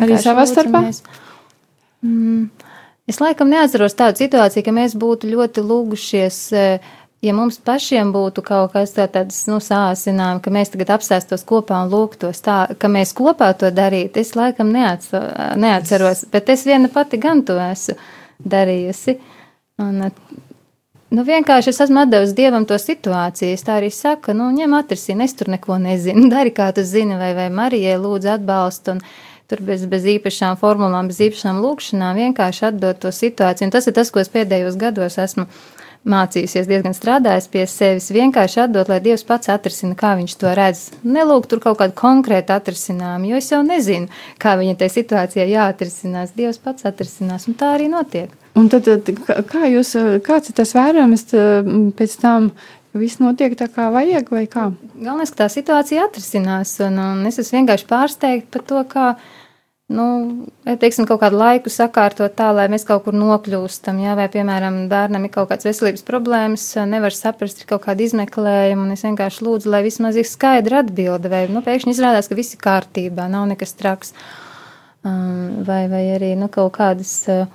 [0.03, 0.83] Arī savā starpā?
[2.03, 2.49] Mm,
[3.07, 6.79] es laikam neatceros tādu situāciju, ka mēs būtu ļoti lūgušies, eh,
[7.21, 11.83] ja mums pašiem būtu kaut kas tā- tāds, nu, sāsinām, ka mēs tagad apsēstos kopā
[11.83, 14.17] un lūgtos tā, ka mēs kopā to darītu.
[14.17, 17.95] Es laikam neatceros, bet es viena pati gan to esmu
[18.43, 19.19] darījusi.
[19.79, 20.11] Un, eh,
[21.07, 23.55] Nu, vienkārši es esmu devis dievam to situāciju.
[23.55, 26.27] Es tā arī saku, nu, ņem atrisini, es tur neko nezinu.
[26.33, 28.97] Dari, kā tu zini, vai, vai Marijai lūdzu atbalstu.
[28.97, 28.99] Un
[29.47, 33.69] tur bez, bez īpašām formulām, bez īpašām lūkšanām vienkārši atdot to situāciju.
[33.69, 35.47] Un tas ir tas, ko es pēdējos gados esmu
[36.07, 38.09] mācījusies, diezgan strādājis pie sevis.
[38.15, 40.83] Vienkārši atdot, lai Dievs pats atrisina, kā viņš to redz.
[41.03, 44.07] Nelūgt tur kaut kādu konkrētu atrisinājumu, jo es jau nezinu,
[44.41, 46.35] kā viņa tajā situācijā jāatrisinās.
[46.37, 48.31] Dievs pats atrisinās, un tā arī notiek.
[48.57, 49.93] Un tad, kā- jūs,
[50.25, 51.27] kāds ir tas vērojums
[51.97, 52.51] pēc tam,
[52.91, 54.71] ka viss notiek tā kā vajag, vai kā?
[54.95, 59.07] Galvenais, ka tā situācija atrisinās, un, un es esmu vienkārši pārsteigta par to, kā,
[59.93, 60.05] nu,
[60.67, 65.27] teiksim, kaut kādu laiku sakārtot tā, lai mēs kaut kur nokļūstam, jā, vai, piemēram, bērnam
[65.27, 69.71] ir kaut kādas veselības problēmas, nevar saprast, ir kaut kāda izmeklējuma, un es vienkārši lūdzu,
[69.71, 73.77] lai vismaz ir skaidra atbilde, vai, nu, pēkšņi izrādās, ka viss ir kārtībā, nav nekas
[73.79, 74.11] traks,
[75.07, 77.47] um, vai, vai arī, nu, kaut kādas uh,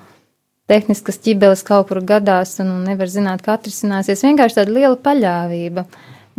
[0.73, 4.25] tehniskas ķibeles kaut kur gadās un, un nevar zināt, kā atrisināsies.
[4.25, 5.87] Vienkārši tāda liela paļāvība.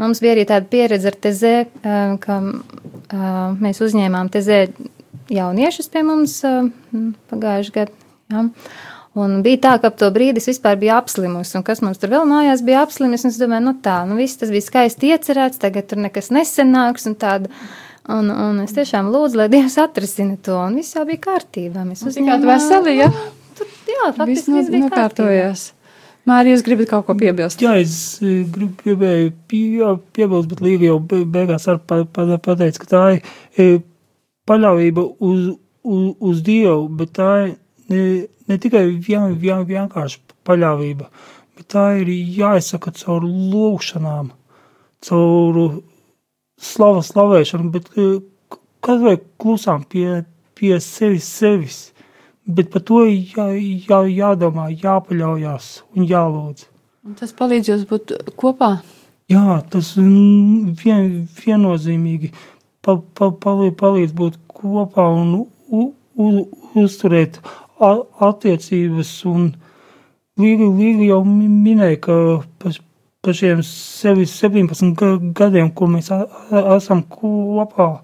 [0.02, 3.28] Mums bija arī tāda pieredze ar tezē, eh, ka eh,
[3.62, 4.64] mēs uzņēmām tezē
[5.34, 6.72] jauniešus pie mums eh,
[7.32, 7.96] pagājušajā gadā.
[8.34, 8.48] Ja?
[9.14, 12.10] Un bija tā, ka ap to brīdi es vispār biju apslimusi, un kas mums tur
[12.10, 15.62] vēl mājās bija apslimis, un es domāju, nu tā, nu viss tas bija skaisti iecerēts,
[15.62, 17.52] tagad tur nekas nesenāks, un tāda
[18.04, 21.86] Un, un es tiešām lūdzu, lai Dievs atrisina to, un viss jau bija kārtībā.
[21.88, 23.08] Mēs Tikāt veseli, ja?
[23.56, 24.90] Tur, jā, faktiski no, viss bija kārtībā.
[24.90, 25.64] nokārtojās.
[26.28, 27.64] Mārija, jūs gribat kaut ko piebilst?
[27.64, 29.64] Jā, es eh, grib, gribēju pie,
[30.20, 33.24] piebilst, bet Līga jau be- beigās ar pa, pa, pateica, ka tā ir
[33.56, 33.80] eh,
[34.50, 35.54] paļāvība uz,
[35.84, 37.56] uz, uz Dievu, bet tā ir
[37.92, 38.04] ne,
[38.50, 41.10] ne tikai vien, vien, vienkārši paļāvība,
[41.58, 44.32] bet tā ir jāizsaka caur lūgšanām,
[45.04, 45.60] caur
[46.64, 48.20] slavas slavēšanu, bet eh,
[48.84, 50.24] kas vai klusām pie,
[50.58, 51.82] pie sevis sevis.
[52.44, 56.66] Bet par to jā, jā, jādomā, jāpaļaujas un jālūdz.
[57.08, 58.74] Un tas palīdz jums būt kopā.
[59.32, 62.34] Jā, tas vien, viennozīmīgi
[62.84, 63.32] pa, pa,
[63.80, 65.34] palīdz, būt kopā un
[65.74, 65.84] u,
[66.20, 66.30] u,
[66.84, 67.40] uzturēt
[68.24, 69.14] attiecības.
[69.30, 69.54] Un
[70.40, 72.14] Līga, Līga jau mi- minēja, ka
[72.58, 72.72] pa,
[73.22, 78.00] pa šiem sevi 17 ga- gadiem, ko mēs a, a, esam kopā,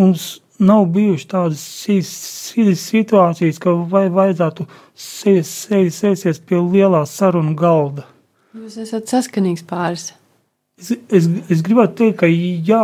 [0.00, 7.04] mums nav bijušas tādas si- si- situācijas, ka vai, vajadzētu se- se- sēsties pie lielā
[7.06, 8.06] sarunu galda.
[8.56, 10.14] Jūs esat saskanīgs pāris.
[10.76, 12.82] Es, es, es gribētu teikt, ka jā,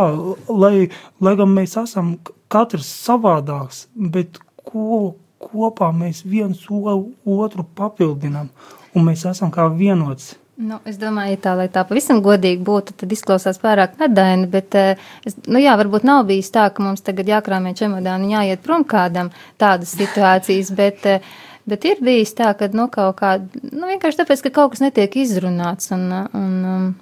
[0.49, 0.87] lai,
[1.21, 2.15] lai gan mēs esam
[2.49, 8.49] katrs savādāks, bet ko, kopā mēs viens otru papildinām,
[8.97, 10.31] un mēs esam kā vienots.
[10.57, 15.05] Nu, es domāju, tā, lai tā pavisam godīgi būtu, tad izklausās pārāk medaini, bet, eh,
[15.25, 18.89] es, nu jā, varbūt nav bijis tā, ka mums tagad jākrāmē čemodāni un jāiet prom
[18.89, 19.29] kādam
[19.61, 21.33] tādas situācijas, bet, eh,
[21.69, 23.37] bet ir bijis tā, ka, nu, kaut kā,
[23.69, 26.93] nu, vienkārši tāpēc, ka kaut kas netiek izrunāts un, un, um,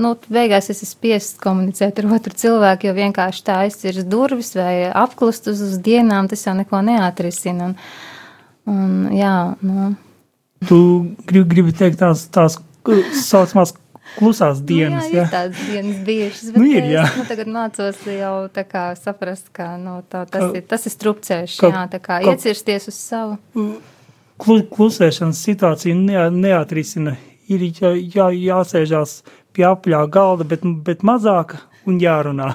[0.00, 4.88] nu, beigās es esmu spiests komunicēt ar otru cilvēku, jo vienkārši tā aizcirs durvis vai
[4.90, 7.70] apklust uz, uz dienām, tas jau neko neatrisina.
[7.72, 7.76] Un,
[8.74, 9.94] un, jā, nu,
[10.64, 10.76] Tu
[11.28, 12.54] gribi, gribi teikt tās, tās
[13.20, 13.74] saucamās
[14.14, 17.02] klusās dienas, nu, jā, ir tādas dienas bijušas, Nu, ir, jā.
[17.10, 20.86] es nu, tagad mācos jau tā kā saprast, ka nu, tā, tas, Ka- ir, tas
[20.88, 23.36] ir strupceļš, ka- jā, tā kā ka- iecirsties uz savu.
[24.40, 27.16] Klu, klusēšanas situācija ne, neatrisina.
[27.52, 29.18] Ir jā, jā, jāsēžās
[29.54, 31.56] pie apļā galda, bet, bet mazāk
[31.88, 32.54] un jārunā.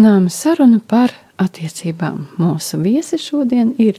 [0.00, 2.38] Turpinām sarunu par attiecībām.
[2.40, 3.98] Mūsu viesi šodien ir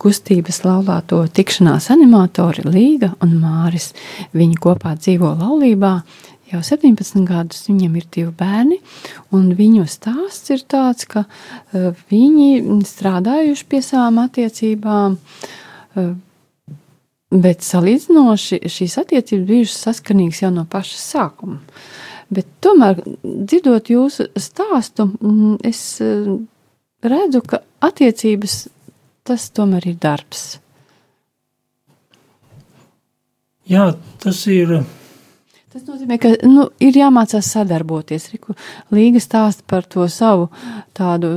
[0.00, 3.92] kustības laulāto tikšanās animatori Līga un Māris.
[4.32, 5.92] Viņi kopā dzīvo laulībā
[6.48, 8.78] jau 17 gadus, viņiem ir divi bērni,
[9.30, 16.14] un viņu stāsts ir tāds, ka uh, viņi strādājuši pie savām attiecībām, uh,
[17.28, 21.60] bet salīdzinoši šīs attiecības bijušas saskanīgas jau no paša sākuma.
[22.32, 26.32] Bet tomēr, dzirdot jūsu stāstu, mm, es uh,
[27.04, 28.56] redzu, ka attiecības
[29.26, 30.46] tas tomēr ir darbs.
[33.68, 34.80] Jā, tas ir
[35.72, 38.26] Tas nozīmē, ka nu, ir jāmācās sadarboties.
[38.34, 38.52] Riku
[38.92, 40.50] Līga stāsta par to savu
[40.92, 41.30] tādu,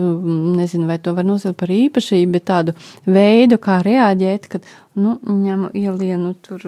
[0.57, 2.73] nezinu, vai to var nosaukt par īpašību, bet tādu
[3.07, 6.61] veidu, kā reaģēt, kad nu, ņem ielienu tur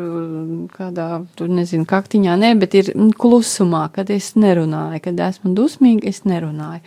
[0.74, 1.08] kādā,
[1.40, 6.84] tur nezinu, kaktiņā, ne, bet ir klusumā, kad es nerunāju, kad esmu dusmīga, es nerunāju.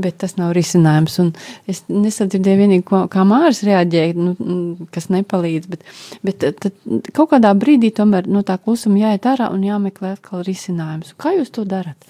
[0.00, 1.32] Bet tas nav risinājums, un
[1.68, 5.84] es nesadzirdēju vienīgi, ko, kā Māris reaģēja, nu, kas nepalīdz, bet,
[6.24, 6.80] bet tad
[7.12, 11.12] kaut kādā brīdī tomēr no tā klusuma jāiet ārā un jāmeklē atkal risinājums.
[11.20, 12.08] Kā jūs to darat?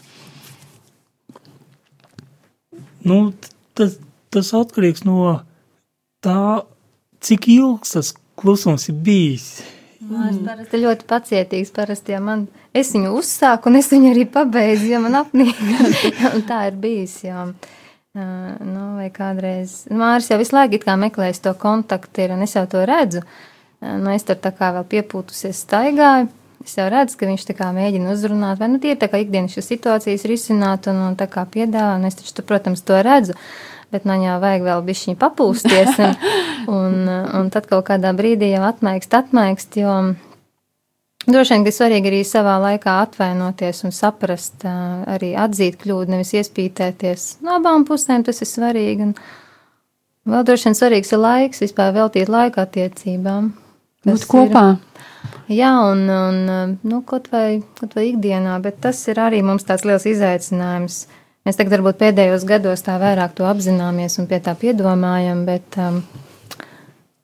[3.07, 3.33] Nu,
[3.79, 3.99] tas,
[4.35, 5.39] tas atkarīgs no
[6.25, 6.63] tā,
[7.25, 9.49] cik ilgs tas klusums ir bijis.
[10.09, 11.73] Mārs parasti ļoti pacietīgs.
[11.75, 15.59] Parasti, ja man, es viņu uzsāku, un es viņu arī pabeidzu, ja man apnīk.
[16.51, 17.19] tā ir bijis.
[17.27, 18.25] Jo, uh,
[18.63, 22.85] nu, vai kādreiz Māris jau visu laiku meklējas to kontaktu, ir, un es jau to
[22.89, 23.25] redzu.
[23.83, 26.31] Uh, nu, es tur tā kā vēl piepūtusies staigāju.
[26.65, 30.27] Es jau redzu, ka viņš mēģina uzrunāt, vai nu tie ir tā kā ikdienas situācijas
[30.29, 33.37] risināt un, un tā kā piedāvā, un es taču, protams, to redzu.
[33.37, 36.17] Uh, bet man jau vajag vēl bišķiņ papūsties, un,
[36.79, 36.97] un,
[37.41, 39.95] un tad kaut kādā brīdī jau atmaigst, atmaigst, jo
[41.29, 47.29] droši vien, ka svarīgi arī savā laikā atvainoties un saprast, arī atzīt kļūdu, nevis iespītēties.
[47.45, 52.33] No abām pusēm tas ir svarīgi, un vēl droši vien svarīgs ir laiks, vispār veltīt
[52.33, 53.53] laiku attiecībām.
[54.09, 54.65] Būt kopā.
[54.77, 59.67] Ir, jā, un, un nu, kaut, vai, kaut vai ikdienā, bet tas ir arī mums
[59.69, 61.03] tāds liels izaicinājums
[61.49, 66.03] Mēs tagad varbūt pēdējos gados tā vairāk to apzināmies un pie tā piedomājam, bet um,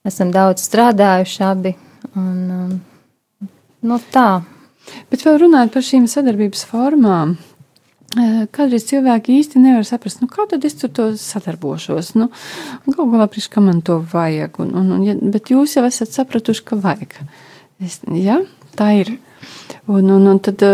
[0.01, 1.75] esam daudz strādājuši abi.
[2.17, 3.51] Un, um,
[3.85, 4.39] nu, tā.
[5.13, 7.35] Bet vēl runājot par šīm sadarbības formām,
[8.17, 12.15] eh, Kādreiz cilvēki īsti nevar saprast, nu, kā tad es tur sadarbošos.
[12.17, 12.31] Nu,
[12.89, 14.57] Galu galā, priekš, kā man to vajag.
[14.65, 17.13] Un, un, un, bet jūs jau esat sapratuši, ka vajag.
[17.77, 18.41] Es, ja,
[18.73, 19.19] tā ir.
[19.85, 20.65] Un, un, un tad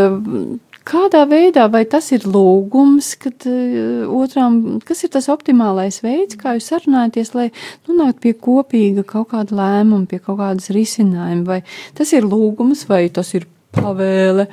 [0.88, 6.56] Kādā veidā, vai tas ir lūgums, kad uh, otram, kas ir tas optimālais veids, kā
[6.58, 7.48] jūs sarunājaties, lai
[7.90, 11.60] nonāktu pie kopīga kaut kāda lēmuma, pie kaut kādas risinājuma, vai
[11.98, 14.48] tas ir lūgums, vai tas ir pavēle,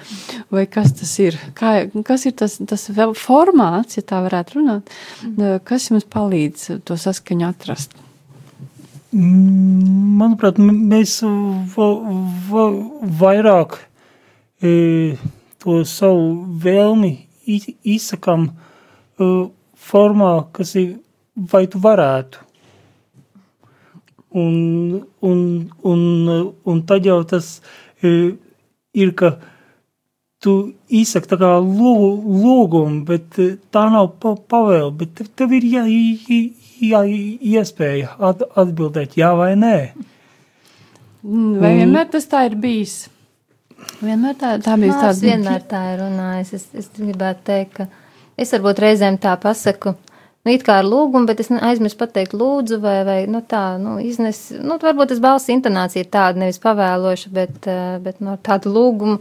[0.53, 1.73] vai kas tas ir, kā,
[2.07, 2.85] kas ir tas, tas
[3.19, 4.93] formāts, ja tā varētu runāt,
[5.25, 5.65] mm.
[5.67, 7.97] kas jums palīdz to saskaņu atrast?
[9.09, 11.23] Manuprāt, mēs
[11.73, 11.89] va,
[12.51, 12.69] va,
[13.23, 13.79] vairāk
[14.61, 15.17] e,
[15.63, 16.29] to savu
[16.63, 17.13] vēlmi
[17.49, 20.99] izsakam uh, formā, kas ir,
[21.35, 22.45] vai tu varētu.
[24.39, 25.39] Un, un,
[25.89, 26.03] un,
[26.69, 27.55] un tad jau tas
[28.05, 28.35] uh,
[28.93, 29.33] ir, ka
[30.45, 30.55] tu
[30.95, 35.87] izsaki tā kā lūgumu, bet uh, tā nav pa, pavēle, bet tev, tev ir jā,
[36.85, 37.03] jā,
[37.57, 39.77] iespēja at, atbildēt jā vai nē.
[41.29, 43.09] Vai vienmēr tas tā ir bijis?
[44.01, 45.15] Vienmēr tā, tā bija tāda.
[45.15, 46.53] Es vienmēr tā ir runājis.
[46.59, 47.89] Es, es gribētu teikt, ka
[48.39, 49.95] es varbūt reizēm tā pasaku.
[50.47, 53.99] Nu, it kā ar lūgumu, bet es aizmirsu pateikt, lūdzu, vai, vai nu, tā, nu,
[54.01, 54.49] iznes.
[54.55, 58.73] Nu, varbūt tas balss intonācija ir tāda, nevis pavēloša, bet, eh, bet no nu, tādu
[58.73, 59.19] lūgumu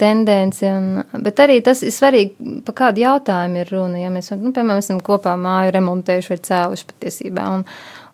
[0.00, 0.68] tendenci.
[0.70, 4.00] Un, bet arī tas ir svarīgi, pa kādu jautājumu ir runa.
[4.00, 7.48] Ja mēs, nu, piemēram, esam kopā māju remontējuši vai cēluši patiesībā.
[7.58, 7.66] Un,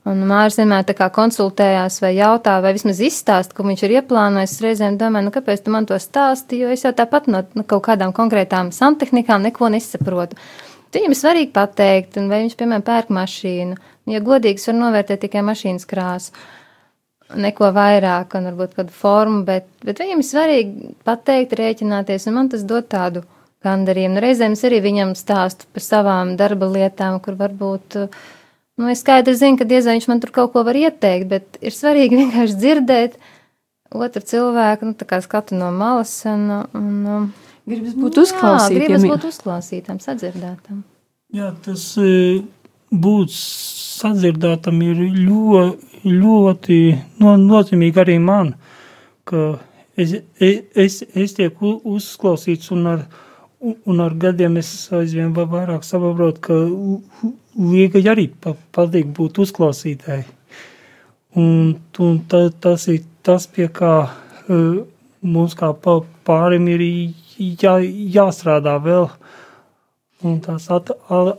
[0.06, 4.52] Un Mārcis vienmēr konsultējās vai jautā, vai vismaz izstāst, ko viņš ir ieplānojis.
[4.54, 7.64] Es reizēm domāju, nu, kāpēc tu man to stāsti, jo es jau tāpat no nu,
[7.66, 10.38] kaut kādām konkrētām santehnikām neko nesaprotu.
[10.94, 13.74] Viņam ir svarīgi pateikt, vai viņš, piemēram, pērk mašīnu.
[14.12, 16.30] Ja godīgs var novērtēt tikai mašīnas krāsu,
[17.34, 22.54] neko vairāk, un varbūt kādu formu, bet, bet viņam ir svarīgi pateikt, rēķināties, un man
[22.54, 23.26] tas dod tādu
[23.66, 24.14] gandarījumu.
[24.14, 28.26] Nu, reizēm es arī viņam stāstu par savām darba lietām, kur varbūt uh,
[28.76, 31.58] Nu, es skaidri zinu, ka diez vai viņš man tur kaut ko var ieteikt, bet
[31.64, 33.16] ir svarīgi vienkārši dzirdēt
[33.96, 36.12] otru cilvēku, nu, tā kā skatu no malas.
[36.28, 37.30] Un, un,
[37.64, 38.82] gribas būt uzklausītam.
[38.82, 40.82] Gribas būt uzklausītam, sadzirdētam.
[41.36, 42.42] Jā, tas e,
[42.92, 46.80] būt sadzirdētam ir ļoti, ļoti
[47.24, 48.52] no, nozīmīgi arī man,
[49.26, 49.54] ka
[49.96, 53.25] es, es, es tiek uzklausīts un ar, un,
[53.60, 60.26] un ar gadiem es aizvien vairāk saprotu, ka Līga arī pa, patīk būt uzklausītāji.
[61.40, 64.82] Un, un ta, tas ir tas, pie kā uh,
[65.24, 67.78] mums kā pārim ir jā,
[68.18, 69.08] jāstrādā vēl.
[70.26, 70.92] Un tās at,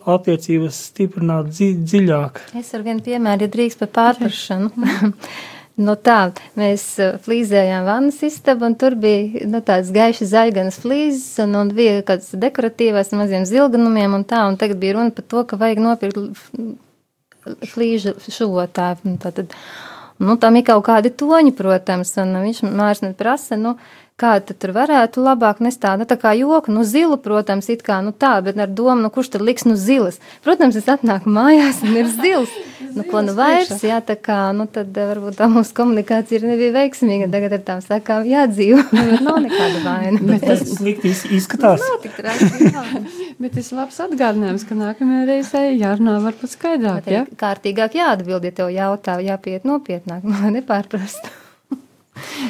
[0.09, 2.43] attiecības stiprināt dzi, dziļāk.
[2.57, 4.74] Es ar vienu piemēru, ja drīkst par pārprašanu.
[5.78, 11.28] Nu tā, mēs uh, flīzējām vannas istabu, un tur bija nu, tāds gaiši zaļganas flīzes,
[11.43, 15.43] un, un bija kāds dekoratīvās maziem zilganumiem, un tā, un tagad bija runa par to,
[15.45, 16.17] ka vajag nopirkt
[17.69, 19.13] flīžu šuvotāju.
[19.21, 19.53] Tātad,
[20.17, 23.78] nu, tam ir kaut kādi toņi, protams, un viņš mārs net prasa, nu,
[24.18, 27.99] kā tur varētu labāk nest tā, nu, tā kā joku, nu, zilu, protams, it kā,
[28.01, 30.18] nu, tā, bet ar domu, nu, kurš tad liks, nu, zilas.
[30.45, 32.55] Protams, es atnāku mājās un ir zils.
[32.97, 36.49] nu, ko nu vairs, jā, tā kā, nu, tad eh, varbūt tā mūsu komunikācija ir
[36.49, 40.22] nebija veiksmīga, tagad ar tām sakām jādzīvo, bet nav nekāda vaina.
[40.34, 41.84] bet tas slikti izskatās.
[41.86, 42.86] Nav tik traki, jā.
[43.43, 47.22] bet tas labs atgādinājums, ka nākamajā reizē jārunā varbūt skaidrāk, jā?
[47.22, 47.39] ja?
[47.39, 51.30] Kārtīgāk jāatbild, ja tev jautā, jāpiet nopietnāk, nu, nepārprast.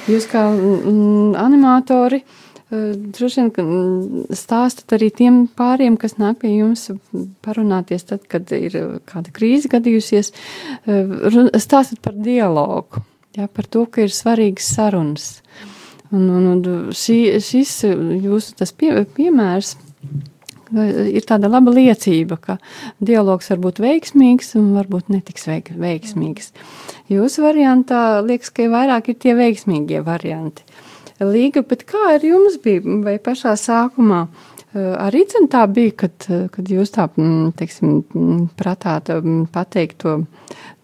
[0.10, 6.56] Jūs kā mm, animatori eh, droši vien mm, stāstat arī tiem pāriem, kas nāk pie
[6.58, 6.90] jums
[7.46, 8.78] parunāties tad, kad ir
[9.10, 10.34] kāda krīze gadījusies,
[10.88, 11.18] eh,
[11.62, 13.04] stāstat par dialogu,
[13.38, 15.32] jā, par to, ka ir svarīgas sarunas.
[16.08, 17.82] Un, un, un šī, šis
[18.24, 19.76] jūsu tas pie, piemērs
[20.72, 22.58] ir tāda laba liecība, ka
[23.04, 26.52] dialogs var būt veiksmīgs un varbūt netiks veiksmīgs.
[27.12, 30.66] Jūsu variantā liekas, ka vairāk ir tie veiksmīgie varianti.
[31.24, 32.84] Līga, bet kā ar jums bija?
[33.06, 34.28] Vai pašā sākumā
[34.78, 37.08] arī tā bija, kad, kad jūs tā,
[37.58, 38.04] teiksim,
[38.60, 39.10] pratāt
[39.54, 40.18] pateikt to,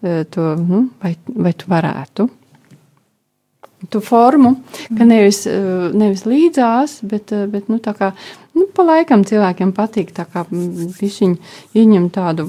[0.02, 2.28] to nu, vai, vai tu varētu?
[3.90, 4.54] Tu formu,
[4.98, 8.12] ka nevis, eh, nevis līdzās, bet, eh, bet nu, tā kā,
[8.54, 11.38] nu, pa laikam cilvēkiem patīk tā kā višiņi
[11.74, 12.46] ieņem tādu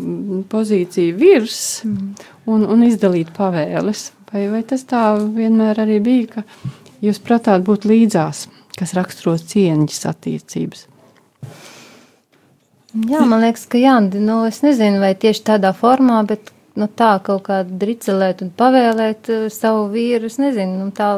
[0.50, 4.12] pozīciju virs un, un izdalīt pavēles.
[4.32, 6.44] Vai, vai tas tā vienmēr arī bija, ka
[7.02, 10.88] jūs pratāt būt līdzās, kas raksturos cieņas attiecības?
[12.96, 17.16] Jā, man liekas, ka jā, nu, es nezinu, vai tieši tādā formā, bet nu, tā
[17.26, 21.18] kaut kā dricelēt un pavēlēt uh, savu vīru, es nezinu, nu, tā.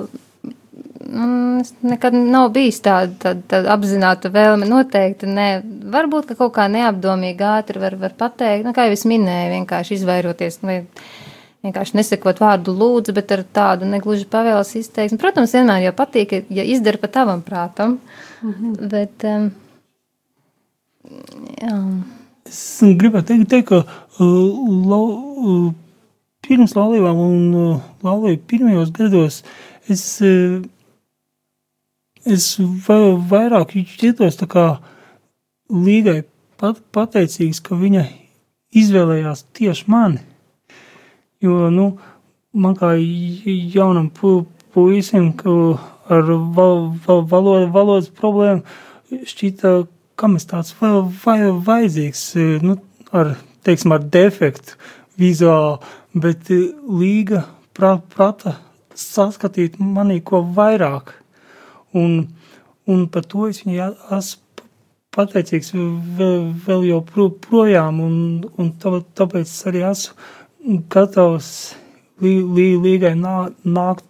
[1.08, 5.30] Nu, nekad nav bijis tāda, tāda, tāda apzināta vēlme noteikti.
[5.30, 5.48] Ne,
[5.94, 9.96] varbūt, ka kaut kā neapdomīgi ātri var, var pateikt, nu, kā jau es minēju, vienkārši
[9.98, 10.82] izvairoties, vai
[11.66, 15.20] vienkārši nesakot vārdu lūdzu, bet ar tādu negluži pavēles izteiksmi.
[15.22, 17.98] Protams, vienmēr jau patīk, ja izdara pa tavam prātam,
[18.42, 18.90] mm -hmm.
[18.92, 19.50] bet, um,
[21.62, 21.80] jā.
[22.48, 25.68] Es gribētu teikt, teikt ka uh, lau, uh,
[26.46, 29.42] pirms laulībām un uh, laulību pirmajos gados
[29.90, 30.62] es, uh,
[32.26, 32.56] es
[32.88, 34.68] vairāk jūtos tā kā
[35.70, 36.24] līgai
[36.58, 38.06] pat, pateicīgs, ka viņa
[38.78, 40.22] izvēlējās tieši mani.
[41.44, 41.92] Jo, nu,
[42.58, 44.40] man kā jaunam pu,
[44.74, 45.34] puisim,
[46.10, 49.74] ar val, val, valodas, valodas problēmu šķita,
[50.18, 50.92] kam es tāds vai,
[51.24, 51.38] vai,
[51.68, 52.78] vajadzīgs, e, nu,
[53.16, 53.36] ar,
[53.68, 54.78] teiksim, ar defektu
[55.20, 55.78] vizuāli,
[56.18, 57.44] bet e, līga
[57.78, 58.58] prata
[58.98, 61.14] saskatīt manī ko vairāk.
[61.98, 62.28] Un,
[62.90, 64.66] un par to es viņai esmu
[65.18, 68.18] pateicīgs vēl, vēl joprojām, un,
[68.58, 71.50] un tāpēc arī esmu gatavs
[72.22, 74.06] lī, lī, līgai nā, nākt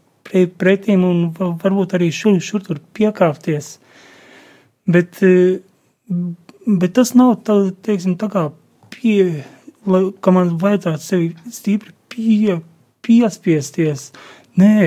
[0.60, 3.78] pretīm un varbūt arī šur, šur tur piekāpties.
[4.88, 5.60] Bet uh,
[6.68, 8.49] Bet tas nav tā, teiksim, tā kā
[8.97, 9.43] pie,
[9.87, 12.57] lai, ka man vajadzētu sevi stipri pie,
[13.05, 14.09] piespiesties.
[14.57, 14.77] Nē,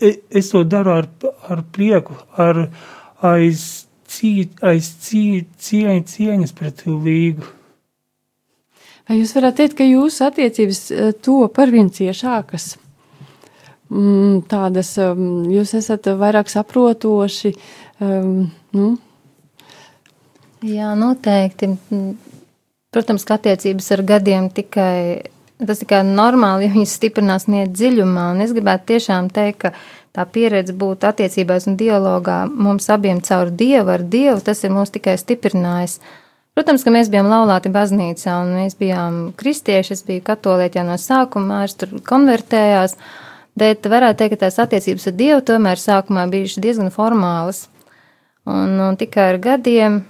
[0.00, 1.10] e, es to daru ar,
[1.52, 2.66] ar prieku, ar
[3.24, 7.52] aiz, cī, aiz cī, cieņ, cieņas pret līgu.
[9.06, 12.74] Vai jūs varētu teikt, ka jūsu attiecības e, to par vien ciešākas?
[13.86, 17.52] Mm, tādas, um, jūs esat vairāk saprotoši,
[18.02, 18.88] um, nu,
[20.64, 21.68] Jā, noteikti.
[22.96, 25.28] Protams, ka attiecības ar gadiem tikai
[25.64, 28.30] tas tikai normāli, ja viņas stiprinās niet dziļumā.
[28.34, 29.72] Un es gribētu tiešām teikt, ka
[30.16, 34.92] tā pieredze būt attiecībās un dialogā mums abiem caur Dievu, ar Dievu, tas ir mūs
[34.94, 35.98] tikai stiprinājis.
[36.56, 40.96] Protams, ka mēs bijām laulāti baznīcā, un mēs bijām kristieši, es biju katolieti jau no
[41.00, 42.96] sākuma, mārs tur konvertējās,
[43.60, 47.66] bet varētu teikt, ka tās attiecības ar Dievu tomēr sākumā bijušas diezgan formālas.
[48.48, 50.00] Un, un tikai ar gadiem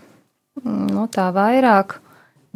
[0.62, 1.99] nu, tā vairāk,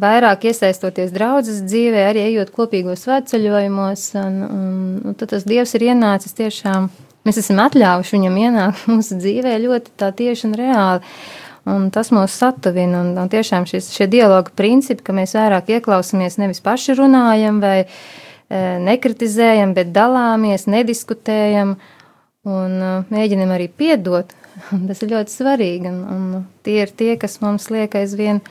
[0.01, 4.73] vairāk iesaistoties draudzes dzīvē, arī ejot kopīgos svētceļojumos, un, un,
[5.11, 6.89] un tad tas Dievs ir ienācis tiešām,
[7.27, 11.15] mēs esam atļāvuši viņam ienākt mūsu dzīvē ļoti tā tieši un reāli.
[11.69, 13.03] Un tas mūs satuvina.
[13.03, 17.83] Un, un tiešām šis, šie dialoga principi, ka mēs vairāk ieklausāmies, nevis paši runājam vai
[17.83, 17.89] e,
[18.81, 21.75] nekritizējam, bet dalāmies, nediskutējam
[22.49, 24.33] un e, mēģinam arī piedot.
[24.87, 25.91] Tas ir ļoti svarīgi.
[25.91, 28.41] Un, un tie ir tie, kas mums liek aizvien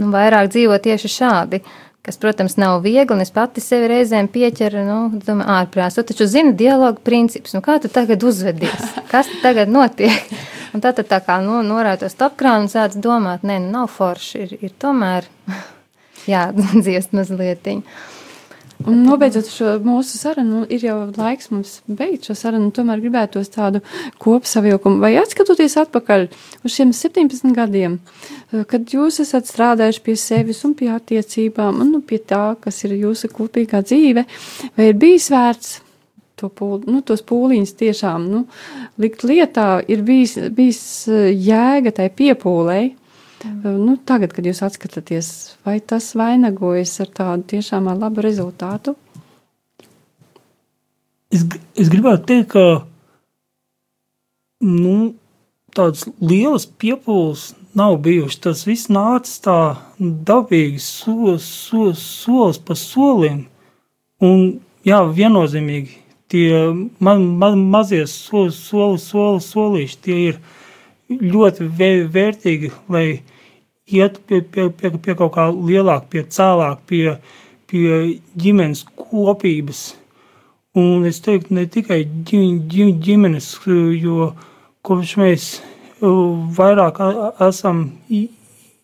[0.00, 1.62] nu, vairāk dzīvot tieši šādi
[2.02, 5.98] kas, protams, nav viegli, un es pati sevi reizēm pieķeru, nu, domāju, ārprāts.
[5.98, 8.88] Tu taču zini dialogu principus, nu, kā tu tagad uzvedies?
[9.10, 10.32] Kas tagad notiek?
[10.72, 14.42] Un tad tā, tā kā nu, norādot stopkrānu un sāc domāt, nē, nu, nav forši,
[14.42, 15.28] ir, ir tomēr
[16.32, 17.70] jādziest mazliet.
[18.88, 22.70] Un nobeidzot šo mūsu sarunu, ir jau laiks mums beigt šo sarunu.
[22.74, 23.82] Tomēr gribētos tādu
[24.22, 26.26] kopsavilkumu, vai atskatoties atpakaļ
[26.62, 27.98] uz šiem 17 gadiem,
[28.70, 32.96] kad jūs esat strādājuši pie sevis un pie attiecībām, un nu, pie tā, kas ir
[32.98, 34.26] jūsu kopīgā dzīve,
[34.76, 35.80] vai ir bijis vērts
[36.42, 38.46] to pūl, nu, tos pūliņus tiešām nu,
[39.02, 42.90] likt lietā, ir bijis, bijis eh, jēga tai piepūlei
[43.62, 45.28] Nu, tagad, kad jūs atskatāties,
[45.66, 48.94] vai tas vainagojas ar tādu tiešām labu rezultātu?
[51.32, 52.64] Es, es gribētu teikt, ka
[54.62, 55.14] nu,
[55.74, 58.42] tādas lielas piepūles nav bijušas.
[58.44, 59.58] Tas viss nāca tā
[59.98, 63.46] dabīgi, solis so, so, pa solim.
[64.22, 70.38] Un, jā, viennozīmīgi tie ma, ma, mazie soli, soli, soli, solīši, tie ir
[71.12, 71.68] ļoti
[72.12, 73.06] vērtīgi, lai
[73.86, 77.16] iet pie, pie, pie, pie kaut kā lielāka, pie cēlāka, pie,
[77.70, 79.82] pie ģimenes kopības.
[80.78, 83.50] Un es teiktu, ne tikai ģimenes,
[84.00, 84.32] jo
[84.86, 85.48] kopš mēs
[86.56, 86.98] vairāk
[87.44, 87.84] esam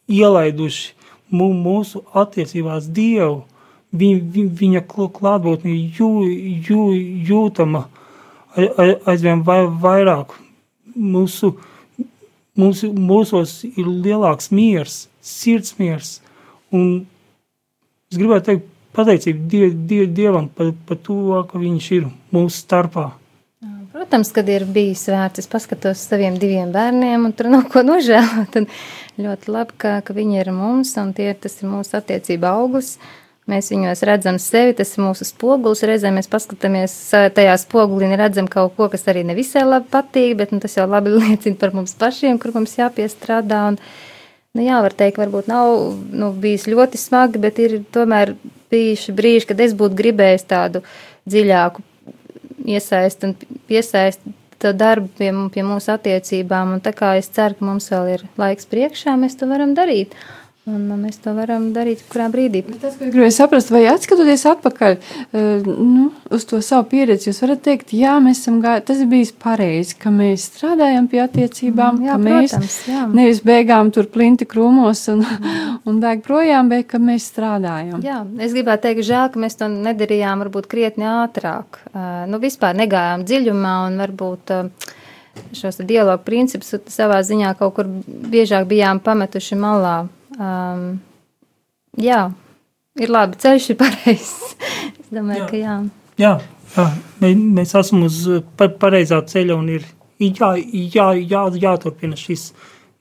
[0.09, 0.93] ielaiduši
[1.31, 3.45] mūsu attiecībās Dievu,
[3.93, 6.11] viņa klātbūtne jū,
[6.69, 6.83] jū,
[7.29, 7.87] jūtama
[9.09, 10.35] aizvien vairāk
[10.95, 11.55] mūsu
[12.59, 16.17] Mums, mūsos ir lielāks miers, sirds miers.
[16.75, 17.07] Un
[18.11, 18.67] es gribētu teikt,
[18.99, 23.13] pateicību die, die, Dievam par, par to, ka Viņš ir mūsu starpā.
[23.99, 28.59] Protams, kad ir bijis vērts, es paskatos saviem diviem bērniem, un tur nav ko nožēlot.
[29.19, 32.97] Ļoti labi, ka, ka viņi ir mums, un tie, tas ir mūsu attiecība augurs.
[33.49, 35.81] Uh, Mēs viņos redzam sevi, tas ir mūsu spogulis.
[35.89, 36.93] Reizē mēs paskatāmies
[37.33, 40.85] tajā spogulī un redzam kaut ko, kas arī nevisai labi patīk, bet nu, tas jau
[40.85, 43.63] labi liecina par mums pašiem, kur mums jāpiestrādā.
[43.71, 43.79] Un,
[44.53, 45.73] nu, jā, var teikt, varbūt nav
[46.13, 48.35] nu, bijis ļoti smagi, bet ir tomēr
[48.69, 50.85] bijuši brīži, kad es būtu gribējis tādu
[51.33, 51.87] dziļāku
[52.69, 53.39] iesaistu un
[53.71, 56.77] piesaistu to darbu pie, pie mūsu attiecībām.
[56.77, 60.13] Un tā kā es ceru, ka mums vēl ir laiks priekšā, mēs to varam darīt.
[60.69, 62.61] Un mēs to varam darīt kurā brīdī.
[62.67, 67.31] Bet tas, ko es gribēju saprast, vai atskatoties atpakaļ uh, nu, uz to savu pieredzi,
[67.31, 71.23] jūs varat teikt, jā, mēs esam gājuši, tas ir bijis pareizi, ka mēs strādājam pie
[71.25, 73.07] attiecībām, mm, jā, ka mēs protams, jā.
[73.17, 75.81] nevis bēgām tur plinti krūmos un, mm.
[75.89, 78.05] un bēg projām, bet ka mēs strādājam.
[78.05, 81.81] Jā, es gribētu teikt, žēl, ka mēs to nedarījām varbūt krietni ātrāk.
[81.95, 84.57] Uh, nu, vispār negājām dziļumā un varbūt.
[84.59, 84.95] Uh,
[85.55, 90.09] Šos dialogu principus savā ziņā kaut kur biežāk bijām pametuši malā.
[90.39, 91.01] Um,
[91.99, 92.29] jā,
[93.01, 94.35] ir labi, ceļš ir pareizs.
[94.95, 95.49] es domāju, jā.
[95.51, 95.79] ka jā.
[96.19, 96.35] Jā,
[96.77, 96.89] jā.
[97.23, 98.23] mēs esam uz
[98.57, 100.53] pareizā ceļa un ir jā,
[100.95, 102.53] jā, jā, jāturpina šis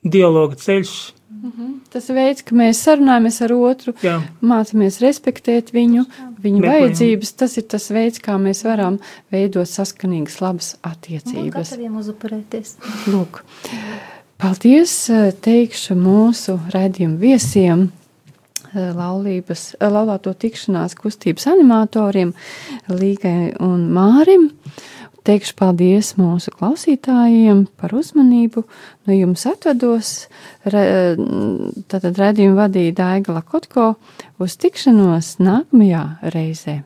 [0.02, 0.96] dialoga ceļš.
[1.38, 1.74] Mm -hmm.
[1.92, 4.22] Tas veids, ka mēs sarunājamies ar otru, Jā.
[4.42, 6.04] mācāmies respektēt viņu,
[6.42, 6.82] viņu Meklējam.
[6.82, 8.98] vajadzības, tas ir tas veids, kā mēs varam
[9.32, 11.76] veidot saskanīgas, labas attiecības.
[13.06, 13.42] Lūk.
[14.38, 17.88] Paldies, eh, teikšu mūsu raidījumu viesiem,
[18.70, 22.32] eh, laulības, eh, laulāto tikšanās kustības animatoriem
[22.88, 24.52] Līgai un Mārim.
[25.24, 28.62] Teikšu paldies mūsu klausītājiem par uzmanību.
[29.08, 30.28] No jums atvados,
[30.64, 31.16] re,
[31.90, 33.96] tātad redzējumu vadīja Daiga Lakotko
[34.38, 36.84] uz tikšanos nākamajā reizē.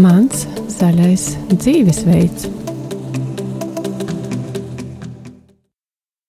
[0.00, 2.63] Mans zaļais dzīvesveids.